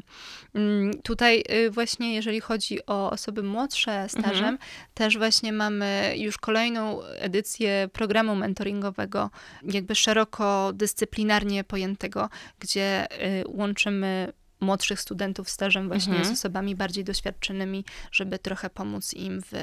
Mm, 0.54 1.02
tutaj 1.02 1.44
y, 1.66 1.70
właśnie, 1.70 2.14
jeżeli 2.14 2.40
chodzi 2.40 2.86
o 2.86 3.10
osoby 3.10 3.42
młodsze 3.42 4.08
stażem, 4.08 4.32
mhm. 4.34 4.58
też 4.94 5.18
właśnie 5.18 5.52
mamy 5.52 6.14
już 6.16 6.38
kolejną 6.38 7.02
edycję 7.02 7.88
programu 7.92 8.34
mentoringowego, 8.36 9.30
jakby 9.62 9.94
szeroko 9.94 10.72
dyscyplinarnie 10.74 11.64
pojętego, 11.64 12.28
gdzie 12.58 13.06
y, 13.40 13.44
łączymy 13.46 14.32
młodszych 14.64 15.00
studentów 15.00 15.50
stażem 15.50 15.88
właśnie 15.88 16.16
mhm. 16.16 16.34
z 16.34 16.38
osobami 16.38 16.74
bardziej 16.74 17.04
doświadczonymi, 17.04 17.84
żeby 18.12 18.38
trochę 18.38 18.70
pomóc 18.70 19.14
im 19.14 19.42
w 19.42 19.54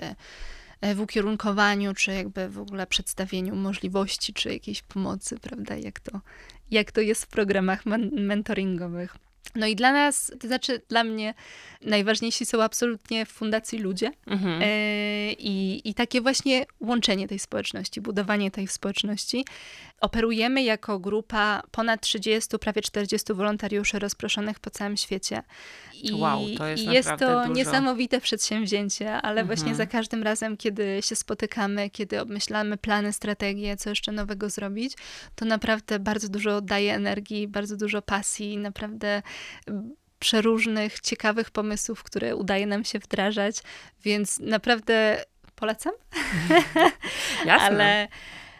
e, 0.81 0.95
w 0.95 1.01
ukierunkowaniu, 1.01 1.93
czy 1.93 2.11
jakby 2.11 2.49
w 2.49 2.59
ogóle 2.59 2.87
przedstawieniu 2.87 3.55
możliwości, 3.55 4.33
czy 4.33 4.53
jakiejś 4.53 4.81
pomocy, 4.81 5.39
prawda, 5.39 5.75
jak 5.75 5.99
to, 5.99 6.21
jak 6.71 6.91
to 6.91 7.01
jest 7.01 7.25
w 7.25 7.27
programach 7.27 7.85
mentoringowych. 8.11 9.17
No 9.55 9.67
i 9.67 9.75
dla 9.75 9.91
nas, 9.91 10.31
to 10.39 10.47
znaczy 10.47 10.81
dla 10.89 11.03
mnie, 11.03 11.33
najważniejsi 11.81 12.45
są 12.45 12.63
absolutnie 12.63 13.25
w 13.25 13.29
fundacji 13.29 13.79
ludzie 13.79 14.11
mhm. 14.27 14.61
e, 14.61 15.33
i, 15.33 15.81
i 15.89 15.93
takie 15.93 16.21
właśnie 16.21 16.65
łączenie 16.79 17.27
tej 17.27 17.39
społeczności, 17.39 18.01
budowanie 18.01 18.51
tej 18.51 18.67
społeczności. 18.67 19.45
Operujemy 20.01 20.63
jako 20.63 20.99
grupa 20.99 21.63
ponad 21.71 22.01
30, 22.01 22.59
prawie 22.59 22.81
40 22.81 23.33
wolontariuszy 23.33 23.99
rozproszonych 23.99 24.59
po 24.59 24.69
całym 24.69 24.97
świecie. 24.97 25.43
I, 26.03 26.13
wow, 26.13 26.41
to 26.57 26.67
jest, 26.67 26.83
i 26.83 26.85
jest 26.85 27.09
to 27.09 27.41
dużo. 27.41 27.53
niesamowite 27.53 28.21
przedsięwzięcie, 28.21 29.13
ale 29.13 29.41
mhm. 29.41 29.47
właśnie 29.47 29.75
za 29.75 29.85
każdym 29.85 30.23
razem, 30.23 30.57
kiedy 30.57 30.99
się 31.01 31.15
spotykamy, 31.15 31.89
kiedy 31.89 32.21
obmyślamy 32.21 32.77
plany, 32.77 33.13
strategie, 33.13 33.77
co 33.77 33.89
jeszcze 33.89 34.11
nowego 34.11 34.49
zrobić, 34.49 34.93
to 35.35 35.45
naprawdę 35.45 35.99
bardzo 35.99 36.29
dużo 36.29 36.61
daje 36.61 36.93
energii, 36.93 37.47
bardzo 37.47 37.77
dużo 37.77 38.01
pasji, 38.01 38.57
naprawdę 38.57 39.21
przeróżnych, 40.19 40.99
ciekawych 40.99 41.51
pomysłów, 41.51 42.03
które 42.03 42.35
udaje 42.35 42.67
nam 42.67 42.83
się 42.83 42.99
wdrażać, 42.99 43.55
więc 44.03 44.39
naprawdę 44.39 45.23
polecam. 45.55 45.93
Jasne. 47.45 47.67
ale, 47.67 48.07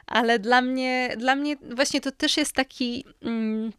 ale 0.08 0.40
dla 0.40 0.62
mnie, 0.62 1.16
dla 1.18 1.36
mnie 1.36 1.56
właśnie 1.76 2.02
to 2.02 2.12
też 2.12 2.38
jest 2.38 2.56
taki... 2.56 3.06
Mm, 3.22 3.72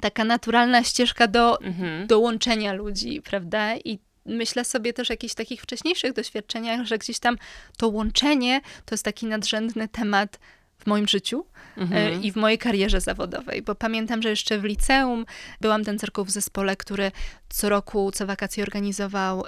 taka 0.00 0.24
naturalna 0.24 0.84
ścieżka 0.84 1.26
do 1.26 1.60
mhm. 1.60 2.06
dołączenia 2.06 2.72
ludzi, 2.72 3.22
prawda? 3.22 3.76
I 3.76 3.98
myślę 4.26 4.64
sobie 4.64 4.92
też 4.92 5.10
o 5.10 5.12
jakichś 5.12 5.34
takich 5.34 5.62
wcześniejszych 5.62 6.12
doświadczeniach, 6.12 6.86
że 6.86 6.98
gdzieś 6.98 7.18
tam 7.18 7.38
to 7.76 7.88
łączenie 7.88 8.60
to 8.84 8.94
jest 8.94 9.04
taki 9.04 9.26
nadrzędny 9.26 9.88
temat 9.88 10.38
w 10.78 10.86
moim 10.86 11.08
życiu 11.08 11.46
e, 11.76 11.80
mhm. 11.80 12.22
i 12.22 12.32
w 12.32 12.36
mojej 12.36 12.58
karierze 12.58 13.00
zawodowej, 13.00 13.62
bo 13.62 13.74
pamiętam, 13.74 14.22
że 14.22 14.30
jeszcze 14.30 14.58
w 14.58 14.64
liceum 14.64 15.26
byłam 15.60 15.84
tancerką 15.84 16.24
w 16.24 16.30
zespole, 16.30 16.76
który 16.76 17.12
co 17.48 17.68
roku, 17.68 18.12
co 18.12 18.26
wakacje 18.26 18.62
organizował 18.62 19.44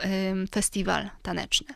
festiwal 0.51 1.11
taneczny. 1.23 1.75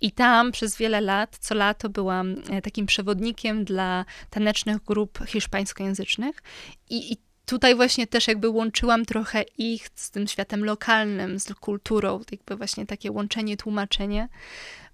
I 0.00 0.12
tam 0.12 0.52
przez 0.52 0.76
wiele 0.76 1.00
lat, 1.00 1.38
co 1.40 1.54
lato 1.54 1.88
byłam 1.88 2.36
e, 2.50 2.62
takim 2.62 2.86
przewodnikiem 2.86 3.64
dla 3.64 4.04
tanecznych 4.30 4.84
grup 4.84 5.18
hiszpańskojęzycznych 5.26 6.42
i, 6.90 7.12
i 7.12 7.16
tutaj 7.46 7.74
właśnie 7.74 8.06
też 8.06 8.28
jakby 8.28 8.48
łączyłam 8.48 9.04
trochę 9.04 9.42
ich 9.58 9.88
z 9.94 10.10
tym 10.10 10.26
światem 10.26 10.64
lokalnym, 10.64 11.40
z 11.40 11.54
kulturą, 11.54 12.20
jakby 12.30 12.56
właśnie 12.56 12.86
takie 12.86 13.12
łączenie, 13.12 13.56
tłumaczenie. 13.56 14.28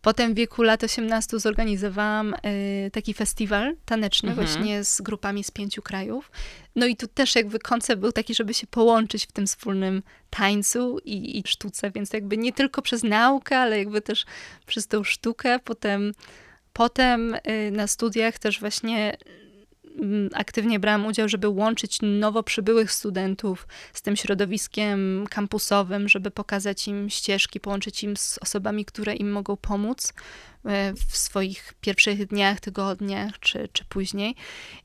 Potem 0.06 0.32
w 0.32 0.36
wieku 0.36 0.62
lat 0.62 0.84
18 0.84 1.38
zorganizowałam 1.38 2.34
y, 2.34 2.90
taki 2.92 3.14
festiwal 3.14 3.76
taneczny 3.84 4.28
mhm. 4.28 4.46
właśnie 4.46 4.84
z 4.84 5.00
grupami 5.00 5.44
z 5.44 5.50
pięciu 5.50 5.82
krajów. 5.82 6.30
No 6.76 6.86
i 6.86 6.96
tu 6.96 7.06
też 7.06 7.34
jakby 7.34 7.58
koncept 7.58 8.00
był 8.00 8.12
taki, 8.12 8.34
żeby 8.34 8.54
się 8.54 8.66
połączyć 8.66 9.26
w 9.26 9.32
tym 9.32 9.46
wspólnym 9.46 10.02
tańcu 10.30 10.98
i, 11.04 11.38
i 11.38 11.42
sztuce, 11.46 11.90
więc 11.90 12.12
jakby 12.12 12.36
nie 12.36 12.52
tylko 12.52 12.82
przez 12.82 13.02
naukę, 13.02 13.58
ale 13.58 13.78
jakby 13.78 14.00
też 14.00 14.24
przez 14.66 14.86
tą 14.86 15.04
sztukę. 15.04 15.58
Potem, 15.58 16.12
potem 16.72 17.34
y, 17.34 17.70
na 17.70 17.86
studiach 17.86 18.38
też 18.38 18.60
właśnie 18.60 19.16
aktywnie 20.34 20.80
brałam 20.80 21.06
udział, 21.06 21.28
żeby 21.28 21.48
łączyć 21.48 21.98
nowo 22.02 22.42
przybyłych 22.42 22.92
studentów 22.92 23.66
z 23.92 24.02
tym 24.02 24.16
środowiskiem 24.16 25.26
kampusowym, 25.30 26.08
żeby 26.08 26.30
pokazać 26.30 26.88
im 26.88 27.10
ścieżki, 27.10 27.60
połączyć 27.60 28.04
im 28.04 28.16
z 28.16 28.38
osobami, 28.42 28.84
które 28.84 29.14
im 29.14 29.32
mogą 29.32 29.56
pomóc 29.56 30.12
w 31.08 31.16
swoich 31.16 31.74
pierwszych 31.80 32.26
dniach, 32.26 32.60
tygodniach 32.60 33.38
czy, 33.40 33.68
czy 33.72 33.84
później. 33.84 34.34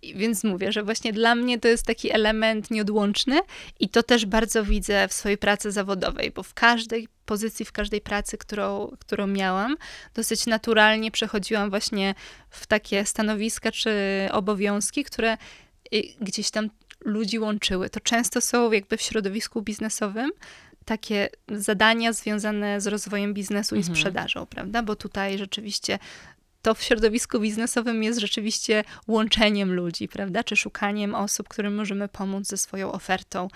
I 0.02 0.16
więc 0.16 0.44
mówię, 0.44 0.72
że 0.72 0.84
właśnie 0.84 1.14
dla 1.14 1.36
mnie 1.36 1.60
to 1.60 1.68
jest 1.68 1.86
taki 1.86 2.12
element 2.12 2.72
nieodłączny 2.72 3.40
i 3.80 3.90
to 3.90 4.04
też 4.04 4.26
bardzo 4.26 4.64
widzę 4.64 5.08
w 5.08 5.14
swojej 5.14 5.38
pracy 5.38 5.72
zawodowej, 5.72 6.32
bo 6.32 6.44
w 6.44 6.54
każdej 6.54 7.08
pozycji, 7.26 7.66
w 7.66 7.72
każdej 7.72 8.02
pracy, 8.02 8.38
którą, 8.38 8.96
którą 9.00 9.28
miałam, 9.28 9.78
dosyć 10.14 10.46
naturalnie 10.46 11.12
przechodziłam 11.12 11.70
właśnie 11.70 12.16
w 12.50 12.68
takie 12.68 13.06
stanowiska 13.06 13.72
czy 13.72 13.92
obowiązki, 14.32 15.04
które 15.04 15.38
y, 15.94 16.04
gdzieś 16.22 16.52
tam 16.52 16.70
ludzi 17.06 17.40
łączyły. 17.40 17.90
To 17.90 18.00
często 18.00 18.42
są 18.42 18.72
jakby 18.72 18.98
w 18.98 19.02
środowisku 19.02 19.62
biznesowym 19.62 20.32
takie 20.86 21.30
zadania 21.52 22.14
związane 22.14 22.82
z 22.82 22.88
rozwojem 22.88 23.34
biznesu 23.34 23.76
mhm. 23.76 23.94
i 23.94 23.96
sprzedażą, 23.96 24.46
prawda? 24.46 24.84
Bo 24.84 24.96
tutaj 24.96 25.38
rzeczywiście 25.38 26.00
to 26.62 26.76
w 26.76 26.84
środowisku 26.84 27.40
biznesowym 27.40 28.04
jest 28.04 28.20
rzeczywiście 28.20 28.84
łączeniem 29.08 29.74
ludzi, 29.74 30.08
prawda? 30.08 30.44
Czy 30.44 30.56
szukaniem 30.56 31.16
osób, 31.16 31.48
którym 31.48 31.76
możemy 31.76 32.08
pomóc 32.08 32.48
ze 32.48 32.58
swoją 32.58 32.92
ofertą 32.92 33.48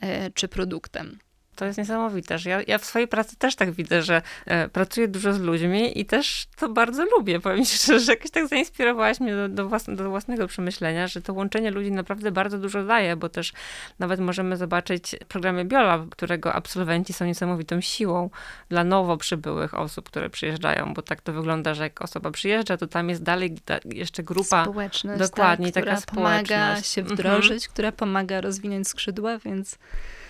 e, 0.00 0.30
czy 0.30 0.48
produktem. 0.48 1.18
To 1.60 1.64
jest 1.64 1.78
niesamowite, 1.78 2.38
że 2.38 2.50
ja, 2.50 2.60
ja 2.66 2.78
w 2.78 2.84
swojej 2.84 3.08
pracy 3.08 3.36
też 3.36 3.56
tak 3.56 3.70
widzę, 3.70 4.02
że 4.02 4.22
e, 4.46 4.68
pracuję 4.68 5.08
dużo 5.08 5.32
z 5.32 5.40
ludźmi 5.40 6.00
i 6.00 6.06
też 6.06 6.46
to 6.56 6.68
bardzo 6.68 7.04
lubię. 7.04 7.40
Powiem 7.40 7.64
ci 7.64 7.78
że 8.00 8.12
jakoś 8.12 8.30
tak 8.30 8.48
zainspirowałaś 8.48 9.20
mnie 9.20 9.34
do, 9.34 9.48
do, 9.48 9.68
własne, 9.68 9.96
do 9.96 10.10
własnego 10.10 10.46
przemyślenia, 10.46 11.06
że 11.06 11.22
to 11.22 11.32
łączenie 11.32 11.70
ludzi 11.70 11.92
naprawdę 11.92 12.32
bardzo 12.32 12.58
dużo 12.58 12.84
daje, 12.84 13.16
bo 13.16 13.28
też 13.28 13.52
nawet 13.98 14.20
możemy 14.20 14.56
zobaczyć 14.56 15.16
w 15.24 15.26
programie 15.26 15.64
Biola, 15.64 16.06
którego 16.10 16.52
absolwenci 16.52 17.12
są 17.12 17.24
niesamowitą 17.24 17.80
siłą 17.80 18.30
dla 18.68 18.84
nowo 18.84 19.16
przybyłych 19.16 19.74
osób, 19.74 20.06
które 20.06 20.30
przyjeżdżają, 20.30 20.94
bo 20.94 21.02
tak 21.02 21.20
to 21.20 21.32
wygląda, 21.32 21.74
że 21.74 21.82
jak 21.82 22.02
osoba 22.02 22.30
przyjeżdża, 22.30 22.76
to 22.76 22.86
tam 22.86 23.08
jest 23.08 23.22
dalej 23.22 23.56
jeszcze 23.84 24.22
grupa. 24.22 24.62
Społeczność, 24.62 25.20
dokładnie, 25.20 25.72
tak, 25.72 25.84
taka 25.84 25.96
która 25.96 26.14
pomaga 26.14 26.82
się 26.82 27.00
mhm. 27.00 27.16
wdrożyć, 27.16 27.52
mhm. 27.52 27.72
która 27.72 27.92
pomaga 27.92 28.40
rozwinąć 28.40 28.88
skrzydła, 28.88 29.38
więc 29.38 29.78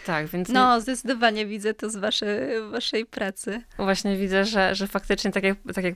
tak, 0.06 0.26
więc... 0.26 0.48
No, 0.48 0.80
zdecydowanie 0.80 1.46
widzę 1.46 1.74
to 1.74 1.90
z 1.90 1.96
waszej, 1.96 2.70
waszej 2.70 3.06
pracy. 3.06 3.62
Właśnie 3.76 4.16
widzę, 4.16 4.44
że, 4.44 4.74
że 4.74 4.86
faktycznie, 4.86 5.30
tak 5.30 5.44
jak, 5.44 5.58
tak 5.74 5.84
jak 5.84 5.94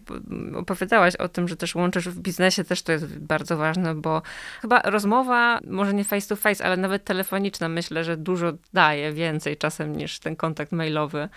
opowiadałaś 0.57 1.17
o 1.17 1.29
tym, 1.29 1.49
że 1.49 1.57
też 1.57 1.75
łączysz 1.75 2.09
w 2.09 2.21
biznesie, 2.21 2.65
też 2.65 2.83
to 2.83 2.93
jest 2.93 3.19
bardzo 3.19 3.57
ważne, 3.57 3.95
bo 3.95 4.23
chyba 4.63 4.81
rozmowa, 4.81 5.61
może 5.67 5.95
nie 5.95 6.05
face 6.05 6.29
to 6.29 6.37
face, 6.37 6.65
ale 6.65 6.77
nawet 6.77 7.05
telefoniczna, 7.05 7.69
myślę, 7.69 8.05
że 8.05 8.17
dużo 8.17 8.53
daje 8.73 9.13
więcej 9.13 9.57
czasem 9.57 9.97
niż 9.97 10.19
ten 10.19 10.37
kontakt 10.37 10.73
mailowy 10.73 11.29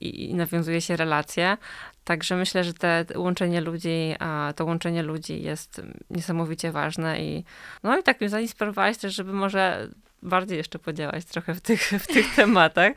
i, 0.00 0.30
i 0.30 0.34
nawiązuje 0.34 0.80
się 0.80 0.96
relacje. 0.96 1.56
Także 2.04 2.36
myślę, 2.36 2.64
że 2.64 2.74
te 2.74 3.04
łączenie 3.16 3.60
ludzi, 3.60 4.14
a 4.18 4.52
to 4.56 4.64
łączenie 4.64 5.02
ludzi 5.02 5.42
jest 5.42 5.82
niesamowicie 6.10 6.72
ważne 6.72 7.20
i 7.20 7.44
no 7.82 7.98
i 7.98 8.02
tak 8.02 8.20
mnie 8.20 8.30
zainspirowałaś 8.30 8.98
też, 8.98 9.14
żeby 9.14 9.32
może 9.32 9.88
bardziej 10.24 10.58
jeszcze 10.58 10.78
podziałać 10.78 11.24
trochę 11.24 11.54
w 11.54 11.60
tych, 11.60 11.82
w 11.82 12.06
tych 12.06 12.34
tematach. 12.36 12.92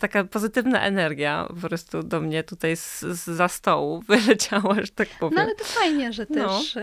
Taka 0.00 0.24
pozytywna 0.24 0.80
energia 0.80 1.46
po 1.48 1.68
prostu 1.68 2.02
do 2.02 2.20
mnie 2.20 2.44
tutaj 2.44 2.76
z, 2.76 3.00
z 3.00 3.24
za 3.24 3.48
stołu 3.48 4.02
wyleciała, 4.08 4.74
że 4.74 4.88
tak 4.88 5.08
powiem. 5.08 5.36
No 5.36 5.42
ale 5.42 5.54
to 5.54 5.64
fajnie, 5.64 6.12
że 6.12 6.26
no. 6.30 6.58
też... 6.58 6.74
No 6.74 6.80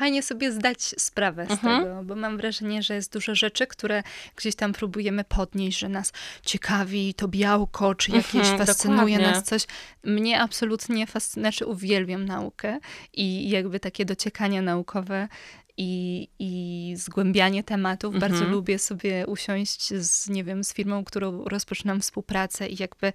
fajnie 0.00 0.22
sobie 0.22 0.52
zdać 0.52 0.82
sprawę 0.82 1.46
z 1.46 1.50
mhm. 1.50 1.82
tego, 1.82 2.02
bo 2.04 2.16
mam 2.16 2.36
wrażenie, 2.36 2.82
że 2.82 2.94
jest 2.94 3.12
dużo 3.12 3.34
rzeczy, 3.34 3.66
które 3.66 4.02
gdzieś 4.36 4.54
tam 4.54 4.72
próbujemy 4.72 5.24
podnieść, 5.24 5.78
że 5.78 5.88
nas 5.88 6.12
ciekawi 6.42 7.14
to 7.14 7.28
białko, 7.28 7.94
czy 7.94 8.10
jakieś 8.10 8.34
mhm, 8.34 8.58
fascynuje 8.58 9.16
dokładnie. 9.16 9.38
nas 9.38 9.44
coś. 9.44 9.66
Mnie 10.04 10.40
absolutnie 10.40 11.06
fascynuje, 11.06 11.42
znaczy 11.52 11.66
uwielbiam 11.66 12.24
naukę 12.24 12.78
i 13.12 13.50
jakby 13.50 13.80
takie 13.80 14.04
dociekania 14.04 14.62
naukowe 14.62 15.28
i, 15.80 16.28
i 16.38 16.92
zgłębianie 16.96 17.64
tematów. 17.64 18.14
Mhm. 18.14 18.32
Bardzo 18.32 18.44
lubię 18.50 18.78
sobie 18.78 19.26
usiąść 19.26 19.94
z, 19.94 20.28
nie 20.28 20.44
wiem, 20.44 20.64
z 20.64 20.74
firmą, 20.74 21.04
którą 21.04 21.44
rozpoczynam 21.44 22.00
współpracę 22.00 22.68
i 22.68 22.76
jakby 22.82 23.12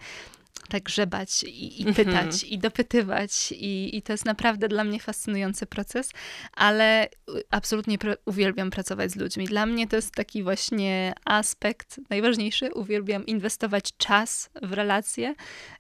tak 0.69 0.84
grzebać 0.84 1.43
i, 1.43 1.82
i 1.82 1.86
pytać 1.86 2.25
mhm. 2.25 2.49
i 2.49 2.60
dopytywać 2.60 3.51
I, 3.51 3.97
i 3.97 4.01
to 4.01 4.13
jest 4.13 4.25
naprawdę 4.25 4.67
dla 4.67 4.84
mnie 4.84 4.99
fascynujący 4.99 5.65
proces, 5.65 6.12
ale 6.54 7.10
absolutnie 7.51 7.97
uwielbiam 8.25 8.71
pracować 8.71 9.12
z 9.12 9.15
ludźmi. 9.15 9.45
Dla 9.45 9.65
mnie 9.65 9.88
to 9.88 9.95
jest 9.95 10.12
taki 10.12 10.43
właśnie 10.43 11.13
aspekt 11.25 11.99
najważniejszy. 12.10 12.73
Uwielbiam 12.73 13.25
inwestować 13.25 13.97
czas 13.97 14.49
w 14.62 14.73
relacje 14.73 15.36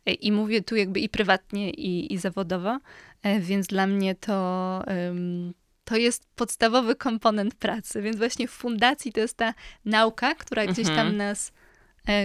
i 0.05 0.31
mówię 0.31 0.61
tu 0.61 0.75
jakby 0.75 0.99
i 0.99 1.09
prywatnie 1.09 1.69
i, 1.69 2.13
i 2.13 2.17
zawodowo, 2.17 2.79
e, 3.21 3.39
więc 3.39 3.67
dla 3.67 3.87
mnie 3.87 4.15
to 4.15 4.83
um, 4.87 5.53
to 5.85 5.95
jest 5.95 6.25
podstawowy 6.35 6.95
komponent 6.95 7.55
pracy, 7.55 8.01
więc 8.01 8.17
właśnie 8.17 8.47
w 8.47 8.51
fundacji 8.51 9.13
to 9.13 9.19
jest 9.19 9.37
ta 9.37 9.53
nauka, 9.85 10.35
która 10.35 10.65
gdzieś 10.65 10.87
tam 10.87 10.99
mhm. 10.99 11.17
nas 11.17 11.51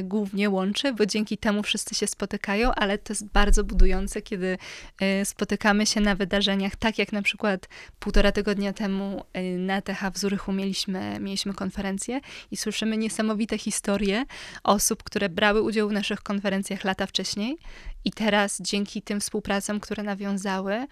głównie 0.03 0.51
łączy, 0.51 0.93
bo 0.93 1.07
dzięki 1.07 1.39
temu 1.39 1.63
wszyscy 1.63 1.95
się 1.95 2.07
spotykają, 2.07 2.73
ale 2.75 2.99
to 2.99 3.13
jest 3.13 3.27
bardzo 3.27 3.65
budujące, 3.65 4.23
kiedy 4.23 4.59
e, 5.01 5.25
spotykamy 5.25 5.87
się 5.87 6.01
na 6.01 6.15
wydarzeniach, 6.15 6.77
tak 6.77 6.99
jak 6.99 7.13
na 7.13 7.23
przykład 7.23 7.69
półtora 7.99 8.33
tygodnia 8.33 8.73
temu 8.73 9.25
e, 9.33 9.43
na 9.43 9.83
TH 9.83 10.11
w 10.15 10.19
Zurychu 10.19 10.53
mieliśmy, 10.53 11.21
mieliśmy 11.21 11.55
konferencję 11.55 12.21
i 12.51 12.57
słyszymy 12.57 12.97
niesamowite 12.97 13.59
historie 13.59 14.25
osób, 14.65 15.03
które 15.03 15.29
brały 15.29 15.63
udział 15.63 15.89
w 15.89 15.93
naszych 15.93 16.23
konferencjach 16.23 16.85
lata 16.85 17.07
wcześniej 17.07 17.59
i 18.05 18.13
teraz 18.13 18.59
dzięki 18.61 19.03
tym 19.03 19.21
współpracom, 19.21 19.81
które 19.81 20.03
nawiązały, 20.03 20.87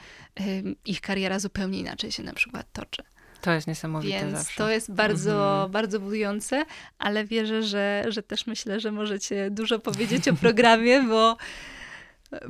ich 0.85 1.01
kariera 1.01 1.38
zupełnie 1.38 1.79
inaczej 1.79 2.12
się 2.12 2.22
na 2.22 2.33
przykład 2.33 2.72
toczy. 2.72 3.03
To 3.40 3.53
jest 3.53 3.66
niesamowite 3.66 4.18
Więc 4.18 4.38
zawsze. 4.38 4.59
to 4.59 4.70
jest 4.70 4.92
bardzo, 4.92 5.53
mhm. 5.53 5.70
bardzo 5.70 6.01
budujące, 6.01 6.64
ale 6.98 7.24
wierzę, 7.24 7.62
że, 7.62 8.05
że 8.09 8.22
też 8.22 8.46
myślę, 8.46 8.81
że 8.81 8.92
możecie 8.92 9.51
dużo 9.51 9.79
powiedzieć 9.79 10.29
o 10.29 10.33
programie, 10.35 11.03
bo 11.11 11.37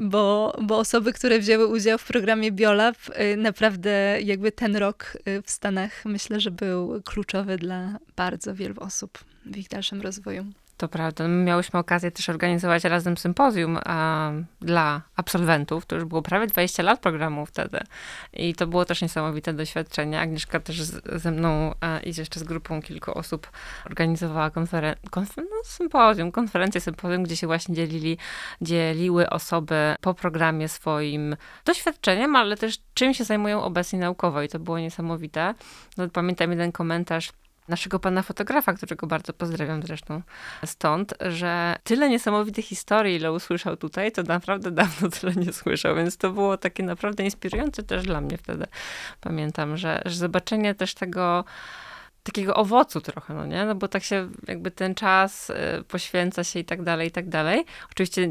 bo, 0.00 0.56
bo 0.62 0.78
osoby, 0.78 1.12
które 1.12 1.38
wzięły 1.38 1.66
udział 1.66 1.98
w 1.98 2.06
programie 2.06 2.52
Biolab, 2.52 2.96
y, 3.08 3.36
naprawdę 3.36 4.18
jakby 4.22 4.52
ten 4.52 4.76
rok 4.76 5.18
y, 5.28 5.42
w 5.42 5.50
Stanach 5.50 6.04
myślę, 6.04 6.40
że 6.40 6.50
był 6.50 7.02
kluczowy 7.02 7.56
dla 7.56 7.98
bardzo 8.16 8.54
wielu 8.54 8.74
osób 8.80 9.18
w 9.46 9.56
ich 9.56 9.68
dalszym 9.68 10.00
rozwoju. 10.00 10.46
To 10.78 10.88
prawda. 10.88 11.28
My 11.28 11.44
miałyśmy 11.44 11.78
okazję 11.78 12.10
też 12.10 12.28
organizować 12.28 12.84
razem 12.84 13.16
sympozjum 13.16 13.78
a, 13.84 14.30
dla 14.60 15.02
absolwentów. 15.16 15.86
To 15.86 15.96
już 15.96 16.04
było 16.04 16.22
prawie 16.22 16.46
20 16.46 16.82
lat 16.82 17.00
programu 17.00 17.46
wtedy. 17.46 17.80
I 18.32 18.54
to 18.54 18.66
było 18.66 18.84
też 18.84 19.02
niesamowite 19.02 19.52
doświadczenie. 19.52 20.20
Agnieszka 20.20 20.60
też 20.60 20.82
z, 20.82 21.22
ze 21.22 21.30
mną 21.30 21.74
a, 21.80 21.98
i 21.98 22.12
jeszcze 22.18 22.40
z 22.40 22.42
grupą 22.42 22.82
kilku 22.82 23.18
osób 23.18 23.50
organizowała 23.86 24.48
konferen- 24.48 24.94
konf- 25.10 25.36
no, 25.36 25.64
sympozjum, 25.64 26.32
konferencję, 26.32 26.80
sympozjum, 26.80 27.22
gdzie 27.22 27.36
się 27.36 27.46
właśnie 27.46 27.74
dzielili, 27.74 28.18
dzieliły 28.60 29.30
osoby 29.30 29.94
po 30.00 30.14
programie 30.14 30.68
swoim 30.68 31.36
doświadczeniem, 31.64 32.36
ale 32.36 32.56
też 32.56 32.78
czym 32.94 33.14
się 33.14 33.24
zajmują 33.24 33.62
obecnie 33.62 33.98
naukowo. 33.98 34.42
I 34.42 34.48
to 34.48 34.58
było 34.58 34.78
niesamowite. 34.78 35.54
No, 35.96 36.08
pamiętam 36.08 36.50
jeden 36.50 36.72
komentarz 36.72 37.32
naszego 37.68 37.98
pana 37.98 38.22
fotografa, 38.22 38.72
którego 38.72 39.06
bardzo 39.06 39.32
pozdrawiam 39.32 39.82
zresztą 39.82 40.22
stąd, 40.64 41.14
że 41.20 41.76
tyle 41.84 42.08
niesamowitych 42.08 42.64
historii, 42.64 43.16
ile 43.16 43.32
usłyszał 43.32 43.76
tutaj, 43.76 44.12
to 44.12 44.22
naprawdę 44.22 44.70
dawno 44.70 45.08
tyle 45.20 45.34
nie 45.34 45.52
słyszał, 45.52 45.96
więc 45.96 46.16
to 46.16 46.30
było 46.30 46.56
takie 46.56 46.82
naprawdę 46.82 47.24
inspirujące 47.24 47.82
też 47.82 48.02
dla 48.02 48.20
mnie 48.20 48.38
wtedy. 48.38 48.66
Pamiętam, 49.20 49.76
że, 49.76 50.02
że 50.04 50.14
zobaczenie 50.14 50.74
też 50.74 50.94
tego 50.94 51.44
takiego 52.22 52.54
owocu 52.54 53.00
trochę, 53.00 53.34
no 53.34 53.46
nie? 53.46 53.64
No 53.64 53.74
bo 53.74 53.88
tak 53.88 54.02
się 54.02 54.28
jakby 54.48 54.70
ten 54.70 54.94
czas 54.94 55.50
y, 55.50 55.54
poświęca 55.88 56.44
się 56.44 56.58
i 56.58 56.64
tak 56.64 56.82
dalej, 56.82 57.08
i 57.08 57.10
tak 57.10 57.28
dalej. 57.28 57.64
Oczywiście 57.90 58.30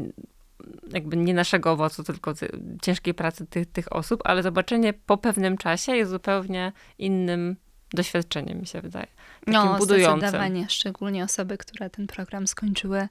jakby 0.92 1.16
nie 1.16 1.34
naszego 1.34 1.72
owocu, 1.72 2.04
tylko 2.04 2.34
ciężkiej 2.82 3.14
pracy 3.14 3.46
tych, 3.46 3.72
tych 3.72 3.92
osób, 3.92 4.20
ale 4.24 4.42
zobaczenie 4.42 4.92
po 4.92 5.16
pewnym 5.16 5.56
czasie 5.58 5.96
jest 5.96 6.10
zupełnie 6.10 6.72
innym 6.98 7.56
doświadczeniem, 7.94 8.60
mi 8.60 8.66
się 8.66 8.80
wydaje. 8.80 9.06
Takim 9.40 9.52
no, 9.52 9.78
budującym. 9.78 10.18
zdecydowanie, 10.18 10.66
szczególnie 10.68 11.24
osoby, 11.24 11.58
które 11.58 11.90
ten 11.90 12.06
program 12.06 12.46
skończyły 12.46 13.08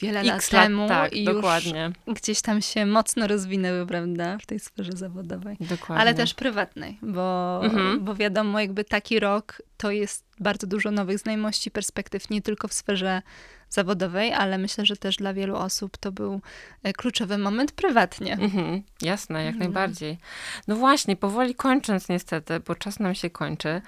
wiele 0.00 0.20
X 0.20 0.52
lat 0.52 0.62
temu 0.62 0.88
tak, 0.88 1.12
i 1.12 1.24
dokładnie. 1.24 1.92
już 2.06 2.18
gdzieś 2.18 2.42
tam 2.42 2.62
się 2.62 2.86
mocno 2.86 3.26
rozwinęły, 3.26 3.86
prawda, 3.86 4.38
w 4.38 4.46
tej 4.46 4.60
sferze 4.60 4.92
zawodowej. 4.94 5.56
Dokładnie. 5.60 6.02
Ale 6.02 6.14
też 6.14 6.34
prywatnej, 6.34 6.98
bo, 7.02 7.60
mhm. 7.64 8.04
bo 8.04 8.14
wiadomo, 8.14 8.60
jakby 8.60 8.84
taki 8.84 9.20
rok 9.20 9.62
to 9.76 9.90
jest 9.90 10.24
bardzo 10.40 10.66
dużo 10.66 10.90
nowych 10.90 11.18
znajomości, 11.18 11.70
perspektyw, 11.70 12.30
nie 12.30 12.42
tylko 12.42 12.68
w 12.68 12.72
sferze 12.72 13.22
zawodowej, 13.72 14.32
ale 14.32 14.58
myślę, 14.58 14.86
że 14.86 14.96
też 14.96 15.16
dla 15.16 15.34
wielu 15.34 15.56
osób 15.56 15.96
to 15.96 16.12
był 16.12 16.40
e, 16.82 16.92
kluczowy 16.92 17.38
moment 17.38 17.72
prywatnie. 17.72 18.32
Mhm, 18.32 18.82
jasne, 19.02 19.44
jak 19.44 19.54
no. 19.54 19.58
najbardziej. 19.58 20.18
No 20.68 20.76
właśnie, 20.76 21.16
powoli 21.16 21.54
kończąc 21.54 22.08
niestety, 22.08 22.60
bo 22.60 22.74
czas 22.74 23.00
nam 23.00 23.14
się 23.14 23.30
kończy 23.30 23.82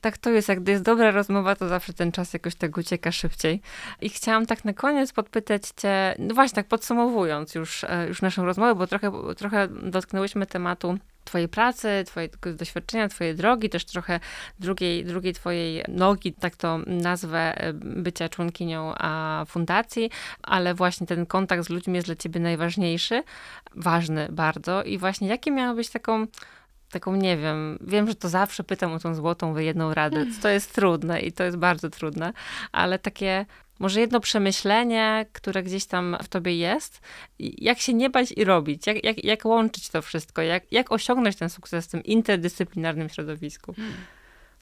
tak 0.00 0.18
to 0.18 0.30
jest, 0.30 0.48
jak 0.48 0.60
gdy 0.60 0.72
jest 0.72 0.84
dobra 0.84 1.10
rozmowa, 1.10 1.56
to 1.56 1.68
zawsze 1.68 1.92
ten 1.92 2.12
czas 2.12 2.32
jakoś 2.32 2.54
tak 2.54 2.76
ucieka 2.76 3.12
szybciej. 3.12 3.60
I 4.00 4.08
chciałam 4.08 4.46
tak 4.46 4.64
na 4.64 4.72
koniec 4.72 5.12
podpytać 5.12 5.62
cię, 5.76 6.14
no 6.18 6.34
właśnie 6.34 6.56
tak 6.56 6.66
podsumowując 6.66 7.54
już, 7.54 7.84
e, 7.84 8.06
już 8.08 8.22
naszą 8.22 8.44
rozmowę, 8.44 8.74
bo 8.74 8.86
trochę, 8.86 9.12
trochę 9.36 9.68
dotknęłyśmy 9.68 10.46
tematu 10.46 10.98
twojej 11.26 11.48
pracy, 11.48 11.88
twojego 12.06 12.52
doświadczenia, 12.52 13.08
twojej 13.08 13.34
drogi, 13.34 13.70
też 13.70 13.84
trochę 13.84 14.20
drugiej, 14.58 15.04
drugiej 15.04 15.32
twojej 15.32 15.84
nogi, 15.88 16.32
tak 16.32 16.56
to 16.56 16.78
nazwę, 16.86 17.60
e, 17.60 17.72
bycia 17.72 18.28
członkinią 18.28 18.94
fundacji, 19.46 20.10
ale 20.42 20.74
właśnie 20.74 21.06
ten 21.06 21.26
kontakt 21.26 21.64
z 21.64 21.68
ludźmi 21.68 21.94
jest 21.94 22.08
dla 22.08 22.16
ciebie 22.16 22.40
najważniejszy, 22.40 23.22
ważny 23.74 24.28
bardzo 24.30 24.82
i 24.82 24.98
właśnie 24.98 25.28
jakie 25.28 25.50
miałabyś 25.50 25.90
taką 25.90 26.26
taką, 26.90 27.16
nie 27.16 27.36
wiem, 27.36 27.78
wiem, 27.80 28.08
że 28.08 28.14
to 28.14 28.28
zawsze 28.28 28.64
pytam 28.64 28.92
o 28.92 28.98
tą 28.98 29.14
złotą 29.14 29.56
jedną 29.56 29.94
radę. 29.94 30.26
To 30.42 30.48
jest 30.48 30.74
trudne 30.74 31.20
i 31.20 31.32
to 31.32 31.44
jest 31.44 31.56
bardzo 31.56 31.90
trudne, 31.90 32.32
ale 32.72 32.98
takie 32.98 33.46
może 33.78 34.00
jedno 34.00 34.20
przemyślenie, 34.20 35.26
które 35.32 35.62
gdzieś 35.62 35.86
tam 35.86 36.16
w 36.22 36.28
tobie 36.28 36.56
jest, 36.56 37.00
jak 37.38 37.78
się 37.78 37.94
nie 37.94 38.10
bać 38.10 38.32
i 38.32 38.44
robić, 38.44 38.86
jak, 38.86 39.04
jak, 39.04 39.24
jak 39.24 39.44
łączyć 39.44 39.88
to 39.88 40.02
wszystko, 40.02 40.42
jak, 40.42 40.72
jak 40.72 40.92
osiągnąć 40.92 41.36
ten 41.36 41.50
sukces 41.50 41.86
w 41.86 41.90
tym 41.90 42.04
interdyscyplinarnym 42.04 43.08
środowisku. 43.08 43.72
Hmm. 43.72 43.94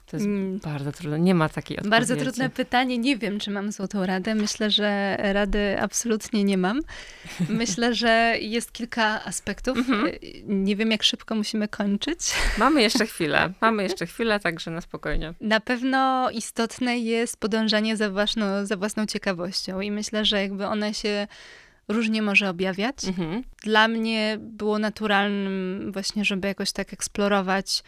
To 0.05 0.17
jest 0.17 0.25
mm. 0.25 0.59
bardzo 0.59 0.91
trudne. 0.91 1.19
Nie 1.19 1.35
ma 1.35 1.49
takiej 1.49 1.77
odpowiedzi. 1.77 1.89
Bardzo 1.89 2.15
trudne 2.15 2.49
pytanie. 2.49 2.97
Nie 2.97 3.17
wiem, 3.17 3.39
czy 3.39 3.51
mam 3.51 3.71
złotą 3.71 4.05
radę. 4.05 4.35
Myślę, 4.35 4.71
że 4.71 5.17
rady 5.19 5.81
absolutnie 5.81 6.43
nie 6.43 6.57
mam. 6.57 6.81
Myślę, 7.49 7.95
że 7.95 8.35
jest 8.39 8.71
kilka 8.71 9.23
aspektów. 9.25 9.77
Mhm. 9.77 10.11
Nie 10.43 10.75
wiem, 10.75 10.91
jak 10.91 11.03
szybko 11.03 11.35
musimy 11.35 11.67
kończyć. 11.67 12.19
Mamy 12.57 12.81
jeszcze 12.81 13.05
chwilę. 13.05 13.53
Mamy 13.61 13.83
jeszcze 13.83 14.05
chwilę, 14.05 14.39
także 14.39 14.71
na 14.71 14.81
spokojnie. 14.81 15.33
Na 15.41 15.59
pewno 15.59 16.29
istotne 16.31 16.97
jest 16.97 17.37
podążanie 17.37 17.97
za 17.97 18.09
własną, 18.09 18.65
za 18.65 18.77
własną 18.77 19.05
ciekawością 19.05 19.81
i 19.81 19.91
myślę, 19.91 20.25
że 20.25 20.41
jakby 20.41 20.65
ona 20.65 20.93
się 20.93 21.27
różnie 21.87 22.21
może 22.21 22.49
objawiać. 22.49 23.05
Mhm. 23.05 23.43
Dla 23.63 23.87
mnie 23.87 24.37
było 24.39 24.79
naturalnym 24.79 25.91
właśnie, 25.91 26.25
żeby 26.25 26.47
jakoś 26.47 26.71
tak 26.71 26.93
eksplorować 26.93 27.83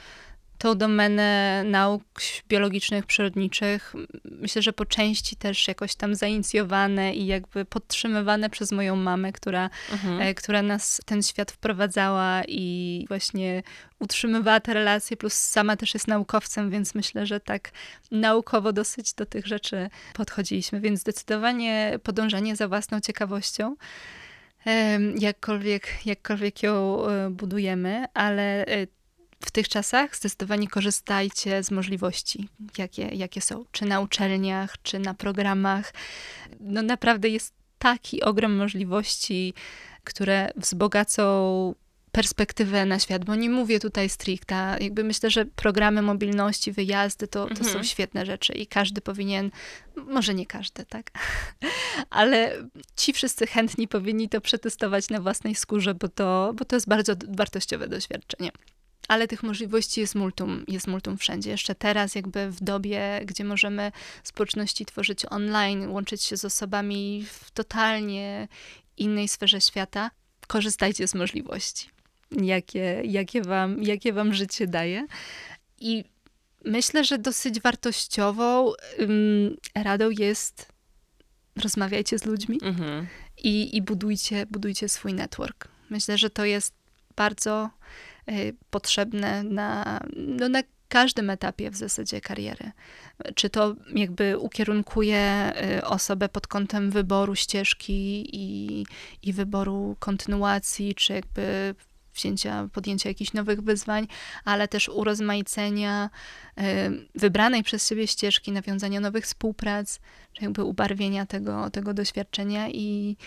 tą 0.58 0.76
domenę 0.76 1.64
nauk 1.66 2.04
biologicznych, 2.50 3.06
przyrodniczych, 3.06 3.94
myślę, 4.26 4.62
że 4.62 4.74
po 4.74 4.86
części 4.86 5.36
też 5.36 5.68
jakoś 5.68 5.96
tam 5.96 6.16
zainicjowane 6.16 7.16
i 7.16 7.26
jakby 7.26 7.66
podtrzymywane 7.66 8.50
przez 8.50 8.72
moją 8.72 8.96
mamę, 8.96 9.32
która, 9.32 9.70
mhm. 9.92 10.22
E, 10.22 10.34
która 10.34 10.62
nas 10.62 11.02
ten 11.06 11.24
świat 11.24 11.52
wprowadzała 11.52 12.42
i 12.48 13.06
właśnie 13.08 13.64
utrzymywała 14.00 14.60
te 14.60 14.74
relacje, 14.74 15.18
plus 15.18 15.34
sama 15.34 15.76
też 15.76 15.94
jest 15.94 16.08
naukowcem, 16.08 16.70
więc 16.70 16.96
myślę, 16.96 17.26
że 17.26 17.40
tak 17.40 17.72
naukowo 18.12 18.74
dosyć 18.74 19.14
do 19.14 19.26
tych 19.26 19.48
rzeczy 19.48 19.90
podchodziliśmy, 20.14 20.82
więc 20.82 21.00
zdecydowanie 21.00 22.00
podążanie 22.04 22.56
za 22.56 22.68
własną 22.68 23.00
ciekawością 23.00 23.76
jakkolwiek, 25.20 26.06
jakkolwiek 26.06 26.64
ją 26.64 27.06
e, 27.06 27.30
budujemy, 27.30 28.06
ale 28.14 28.66
e, 28.66 28.88
w 29.46 29.52
tych 29.52 29.70
czasach 29.70 30.16
zdecydowanie 30.16 30.68
korzystajcie 30.68 31.64
z 31.64 31.72
możliwości, 31.72 32.50
jakie, 32.78 33.02
jakie 33.02 33.42
są, 33.42 33.66
czy 33.72 33.86
na 33.86 34.00
uczelniach, 34.00 34.76
czy 34.84 35.00
na 35.00 35.14
programach. 35.14 35.94
No 36.60 36.82
naprawdę 36.82 37.30
jest 37.30 37.54
taki 37.80 38.24
ogrom 38.24 38.56
możliwości, 38.56 39.54
które 40.04 40.52
wzbogacą 40.56 41.74
perspektywę 42.12 42.86
na 42.86 43.00
świat, 43.00 43.26
bo 43.26 43.36
nie 43.36 43.50
mówię 43.50 43.80
tutaj 43.80 44.10
stricte, 44.10 44.78
jakby 44.82 45.04
myślę, 45.04 45.30
że 45.30 45.46
programy 45.46 46.02
mobilności, 46.02 46.72
wyjazdy 46.72 47.28
to, 47.28 47.46
to 47.46 47.52
mhm. 47.52 47.70
są 47.70 47.84
świetne 47.84 48.26
rzeczy 48.26 48.54
i 48.54 48.68
każdy 48.68 49.02
powinien, 49.02 49.52
może 49.96 50.34
nie 50.34 50.46
każdy, 50.46 50.86
tak, 50.86 51.12
ale 52.10 52.54
ci 52.96 53.14
wszyscy 53.14 53.48
chętni 53.48 53.88
powinni 53.88 54.30
to 54.30 54.42
przetestować 54.42 55.10
na 55.10 55.22
własnej 55.22 55.56
skórze, 55.56 55.94
bo 55.94 56.08
to, 56.08 56.54
bo 56.56 56.66
to 56.66 56.76
jest 56.76 56.88
bardzo 56.88 57.14
wartościowe 57.28 57.88
doświadczenie 57.88 58.52
ale 59.08 59.28
tych 59.28 59.44
możliwości 59.44 60.02
jest 60.02 60.16
multum, 60.16 60.64
jest 60.68 60.88
multum 60.88 61.18
wszędzie. 61.18 61.50
Jeszcze 61.50 61.76
teraz, 61.76 62.16
jakby 62.16 62.52
w 62.52 62.64
dobie, 62.64 63.22
gdzie 63.26 63.44
możemy 63.44 63.92
społeczności 64.24 64.86
tworzyć 64.86 65.26
online, 65.30 65.90
łączyć 65.90 66.24
się 66.24 66.38
z 66.38 66.46
osobami 66.46 67.26
w 67.30 67.52
totalnie 67.52 68.48
innej 68.98 69.28
sferze 69.28 69.62
świata, 69.62 70.12
korzystajcie 70.48 71.08
z 71.08 71.16
możliwości, 71.16 71.90
jakie, 72.32 73.02
jakie, 73.06 73.42
wam, 73.42 73.84
jakie 73.84 74.14
wam 74.14 74.34
życie 74.34 74.68
daje. 74.68 75.08
I 75.80 76.04
myślę, 76.66 77.04
że 77.04 77.18
dosyć 77.18 77.62
wartościową 77.62 78.74
um, 79.00 79.58
radą 79.76 80.10
jest 80.10 80.72
rozmawiajcie 81.64 82.20
z 82.20 82.26
ludźmi 82.26 82.60
mhm. 82.64 83.08
i, 83.38 83.78
i 83.78 83.82
budujcie, 83.82 84.46
budujcie 84.46 84.90
swój 84.90 85.14
network. 85.14 85.68
Myślę, 85.90 86.18
że 86.18 86.30
to 86.30 86.46
jest 86.46 86.74
bardzo 87.16 87.70
potrzebne 88.70 89.44
na, 89.44 90.00
no 90.16 90.50
na 90.50 90.64
każdym 90.90 91.30
etapie 91.30 91.72
w 91.72 91.76
zasadzie 91.76 92.22
kariery. 92.22 92.72
Czy 93.36 93.50
to 93.50 93.76
jakby 93.96 94.38
ukierunkuje 94.38 95.54
y, 95.78 95.86
osobę 95.86 96.30
pod 96.30 96.48
kątem 96.48 96.92
wyboru 96.92 97.36
ścieżki 97.36 98.30
i, 98.34 98.86
i 99.24 99.34
wyboru 99.34 99.96
kontynuacji, 100.00 100.96
czy 100.96 101.14
jakby 101.14 101.76
wzięcia, 102.16 102.70
podjęcia 102.74 103.10
jakichś 103.10 103.34
nowych 103.34 103.62
wyzwań, 103.62 104.08
ale 104.46 104.68
też 104.68 104.90
urozmaicenia 104.90 106.10
y, 106.58 106.62
wybranej 107.16 107.64
przez 107.64 107.90
siebie 107.90 108.08
ścieżki, 108.08 108.52
nawiązania 108.52 109.00
nowych 109.00 109.26
współprac, 109.26 110.00
czy 110.34 110.44
jakby 110.44 110.64
ubarwienia 110.64 111.26
tego, 111.26 111.70
tego 111.70 111.94
doświadczenia 111.94 112.70
i 112.70 113.18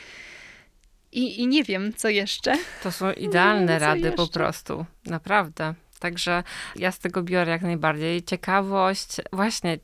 i, 1.12 1.40
I 1.40 1.46
nie 1.46 1.64
wiem, 1.64 1.94
co 1.94 2.09
jeszcze. 2.09 2.57
To 2.83 2.92
są 2.92 3.12
idealne 3.12 3.73
wiem, 3.73 3.81
rady 3.81 4.12
po 4.12 4.29
prostu. 4.29 4.87
Naprawdę. 5.07 5.75
Także 5.99 6.42
ja 6.77 6.92
z 6.92 6.99
tego 6.99 7.23
biorę 7.23 7.53
jak 7.53 7.62
najbardziej. 7.62 8.23
Ciekawość, 8.23 9.16
właśnie 9.33 9.79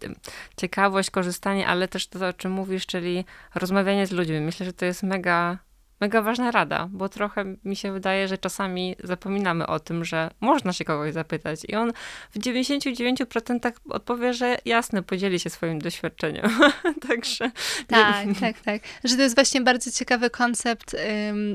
ciekawość, 0.56 1.10
korzystanie, 1.10 1.66
ale 1.66 1.88
też 1.88 2.06
to, 2.06 2.28
o 2.28 2.32
czym 2.32 2.52
mówisz, 2.52 2.86
czyli 2.86 3.24
rozmawianie 3.54 4.06
z 4.06 4.12
ludźmi. 4.12 4.40
Myślę, 4.40 4.66
że 4.66 4.72
to 4.72 4.84
jest 4.84 5.02
mega 5.02 5.58
mega 6.00 6.22
ważna 6.22 6.50
rada, 6.50 6.88
bo 6.92 7.08
trochę 7.08 7.44
mi 7.64 7.76
się 7.76 7.92
wydaje, 7.92 8.28
że 8.28 8.38
czasami 8.38 8.96
zapominamy 9.04 9.66
o 9.66 9.80
tym, 9.80 10.04
że 10.04 10.30
można 10.40 10.72
się 10.72 10.84
kogoś 10.84 11.12
zapytać 11.12 11.60
i 11.68 11.74
on 11.74 11.92
w 12.30 12.38
99% 12.38 13.72
odpowie, 13.88 14.34
że 14.34 14.58
jasne, 14.64 15.02
podzieli 15.02 15.40
się 15.40 15.50
swoim 15.50 15.78
doświadczeniem. 15.78 16.46
Także... 17.08 17.50
Tak, 17.86 18.26
tak, 18.40 18.60
tak. 18.60 18.82
Że 19.04 19.16
to 19.16 19.22
jest 19.22 19.34
właśnie 19.34 19.60
bardzo 19.60 19.90
ciekawy 19.90 20.30
koncept 20.30 20.96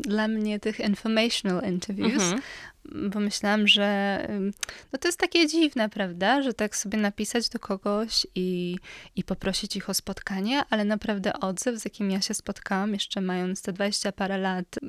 dla 0.01 0.27
mnie 0.27 0.60
tych 0.60 0.80
informational 0.80 1.63
interviews, 1.63 2.23
mhm 2.23 2.41
bo 2.86 3.20
myślałam, 3.20 3.67
że 3.67 4.28
no 4.94 5.00
to 5.00 5.08
jest 5.08 5.20
takie 5.20 5.48
dziwne, 5.48 5.89
prawda, 5.89 6.41
że 6.41 6.54
tak 6.54 6.76
sobie 6.76 6.98
napisać 6.98 7.50
do 7.50 7.60
kogoś 7.60 8.28
i, 8.36 8.78
i 9.15 9.24
poprosić 9.24 9.76
ich 9.76 9.89
o 9.89 9.94
spotkanie, 9.94 10.63
ale 10.70 10.86
naprawdę 10.86 11.34
odzew, 11.39 11.80
z 11.80 11.86
jakim 11.86 12.12
ja 12.12 12.22
się 12.22 12.34
spotkałam, 12.34 12.94
jeszcze 12.94 13.22
mając 13.22 13.62
te 13.62 13.74
20 13.74 14.12
parę 14.12 14.38
lat, 14.38 14.80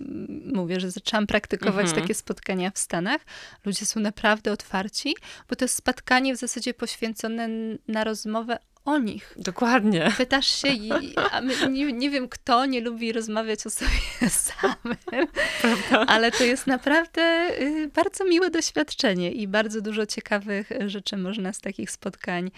mówię, 0.53 0.81
że 0.81 0.91
zaczęłam 0.91 1.27
praktykować 1.27 1.87
mhm. 1.87 2.03
takie 2.03 2.15
spotkania 2.15 2.71
w 2.71 2.79
Stanach. 2.79 3.21
Ludzie 3.65 3.87
są 3.87 4.01
naprawdę 4.01 4.53
otwarci, 4.53 5.15
bo 5.49 5.57
to 5.57 5.65
jest 5.65 5.75
spotkanie 5.75 6.35
w 6.35 6.39
zasadzie 6.39 6.75
poświęcone 6.75 7.49
na 7.88 8.05
rozmowę 8.05 8.59
o 8.85 8.99
nich. 8.99 9.35
Dokładnie. 9.37 10.13
Pytasz 10.17 10.47
się, 10.47 10.69
i, 10.69 10.93
a 11.33 11.41
my, 11.41 11.55
nie, 11.71 11.93
nie 11.93 12.11
wiem 12.11 12.29
kto 12.29 12.67
nie 12.67 12.81
lubi 12.81 13.13
rozmawiać 13.13 13.67
o 13.67 13.71
sobie 13.71 13.91
samym, 14.29 15.27
Prawda? 15.61 16.07
ale 16.07 16.33
to 16.33 16.45
jest 16.45 16.67
naprawdę 16.67 17.51
y, 17.61 17.91
bardzo 17.95 18.25
miłe 18.25 18.51
doświadczenie 18.51 19.33
i 19.33 19.49
bardzo 19.49 19.81
dużo 19.81 20.07
ciekawych 20.07 20.71
rzeczy 20.87 21.17
można 21.17 21.53
z 21.53 21.61
takich 21.61 21.91
spotkań 21.91 22.51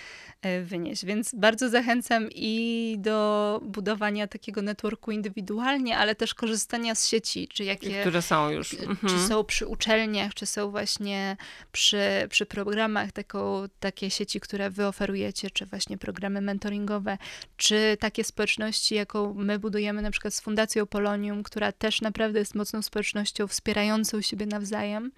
y, 0.47 0.65
wynieść. 0.65 1.05
Więc 1.05 1.35
bardzo 1.35 1.69
zachęcam 1.69 2.29
i 2.31 2.97
do 2.99 3.61
budowania 3.63 4.27
takiego 4.27 4.63
networku 4.63 5.11
indywidualnie, 5.11 5.99
ale 5.99 6.15
też 6.15 6.35
korzystania 6.35 6.95
z 6.95 7.09
sieci, 7.09 7.49
czy 7.49 7.65
jakie... 7.65 8.01
Które 8.01 8.23
są 8.23 8.51
już. 8.51 8.69
Czy 8.69 8.85
mhm. 8.85 9.29
są 9.29 9.45
przy 9.45 9.67
uczelniach, 9.67 10.35
czy 10.35 10.47
są 10.47 10.71
właśnie 10.71 11.37
przy, 11.73 12.03
przy 12.31 12.47
programach, 12.47 13.13
taką, 13.13 13.65
takie 13.81 14.11
sieci, 14.11 14.41
które 14.41 14.71
wy 14.71 14.87
oferujecie, 14.87 15.51
czy 15.51 15.67
właśnie 15.67 15.99
programy 16.15 16.41
mentoringowe, 16.41 17.19
czy 17.57 17.97
takie 18.01 18.25
społeczności, 18.25 18.95
jaką 18.95 19.35
my 19.35 19.59
budujemy 19.59 20.03
na 20.03 20.11
przykład 20.11 20.35
z 20.35 20.41
Fundacją 20.41 20.87
Polonium, 20.87 21.43
która 21.43 21.73
też 21.73 22.01
naprawdę 22.01 22.39
jest 22.39 22.55
mocną 22.55 22.83
społecznością 22.83 23.47
wspierającą 23.47 24.21
siebie 24.21 24.47
nawzajem, 24.47 25.13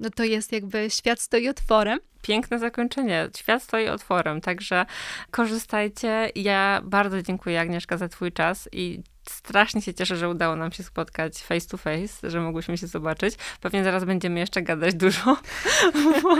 no 0.00 0.10
to 0.10 0.24
jest 0.24 0.52
jakby 0.52 0.90
świat 0.90 1.20
stoi 1.20 1.48
otworem. 1.48 1.98
Piękne 2.22 2.58
zakończenie. 2.58 3.28
Świat 3.36 3.62
stoi 3.62 3.88
otworem, 3.88 4.40
także 4.40 4.86
korzystajcie. 5.30 6.30
Ja 6.34 6.80
bardzo 6.84 7.22
dziękuję 7.22 7.60
Agnieszka 7.60 7.96
za 7.96 8.08
twój 8.08 8.32
czas 8.32 8.68
i 8.72 9.02
strasznie 9.30 9.82
się 9.82 9.94
cieszę, 9.94 10.16
że 10.16 10.28
udało 10.28 10.56
nam 10.56 10.72
się 10.72 10.82
spotkać 10.82 11.38
face 11.38 11.68
to 11.68 11.76
face, 11.76 12.30
że 12.30 12.40
mogłyśmy 12.40 12.78
się 12.78 12.86
zobaczyć. 12.86 13.34
Pewnie 13.60 13.84
zaraz 13.84 14.04
będziemy 14.04 14.40
jeszcze 14.40 14.62
gadać 14.62 14.94
dużo, 14.94 15.36
bo, 16.22 16.36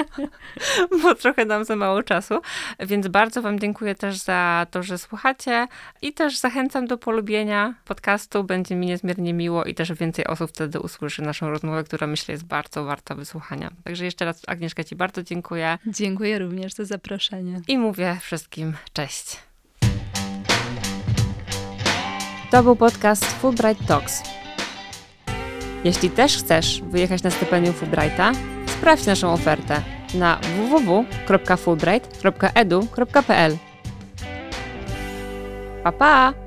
bo, 1.02 1.14
trochę 1.14 1.44
nam 1.44 1.64
za 1.64 1.76
mało 1.76 2.02
czasu. 2.02 2.40
Więc 2.80 3.08
bardzo 3.08 3.42
Wam 3.42 3.60
dziękuję 3.60 3.94
też 3.94 4.16
za 4.16 4.66
to, 4.70 4.82
że 4.82 4.98
słuchacie 4.98 5.66
i 6.02 6.12
też 6.12 6.38
zachęcam 6.38 6.86
do 6.86 6.98
polubienia 6.98 7.74
podcastu. 7.84 8.44
Będzie 8.44 8.74
mi 8.74 8.86
niezmiernie 8.86 9.34
miło 9.34 9.64
i 9.64 9.74
też 9.74 9.92
więcej 9.92 10.26
osób 10.26 10.50
wtedy 10.50 10.80
usłyszy 10.80 11.22
naszą 11.22 11.50
rozmowę, 11.50 11.84
która 11.84 12.06
myślę 12.06 12.32
jest 12.32 12.44
bardzo 12.44 12.84
warta 12.84 13.14
wysłuchania. 13.14 13.70
Także 13.84 14.04
jeszcze 14.04 14.24
raz 14.24 14.42
Agnieszka 14.46 14.84
Ci 14.84 14.96
bardzo 14.96 15.22
dziękuję. 15.22 15.78
Dziękuję 15.86 16.38
również 16.38 16.74
za 16.74 16.84
zaproszenie. 16.84 17.60
I 17.68 17.78
mówię 17.78 18.18
wszystkim 18.20 18.72
cześć. 18.92 19.53
To 22.54 22.62
był 22.62 22.76
podcast 22.76 23.24
Fulbright 23.24 23.86
Talks. 23.86 24.22
Jeśli 25.84 26.10
też 26.10 26.36
chcesz 26.36 26.82
wyjechać 26.82 27.22
na 27.22 27.30
stypendium 27.30 27.74
Fulbrighta, 27.74 28.32
sprawdź 28.66 29.06
naszą 29.06 29.32
ofertę 29.32 29.82
na 30.14 30.40
www.fulbright.edu.pl. 30.56 33.56
Pa 35.84 35.92
pa! 35.92 36.43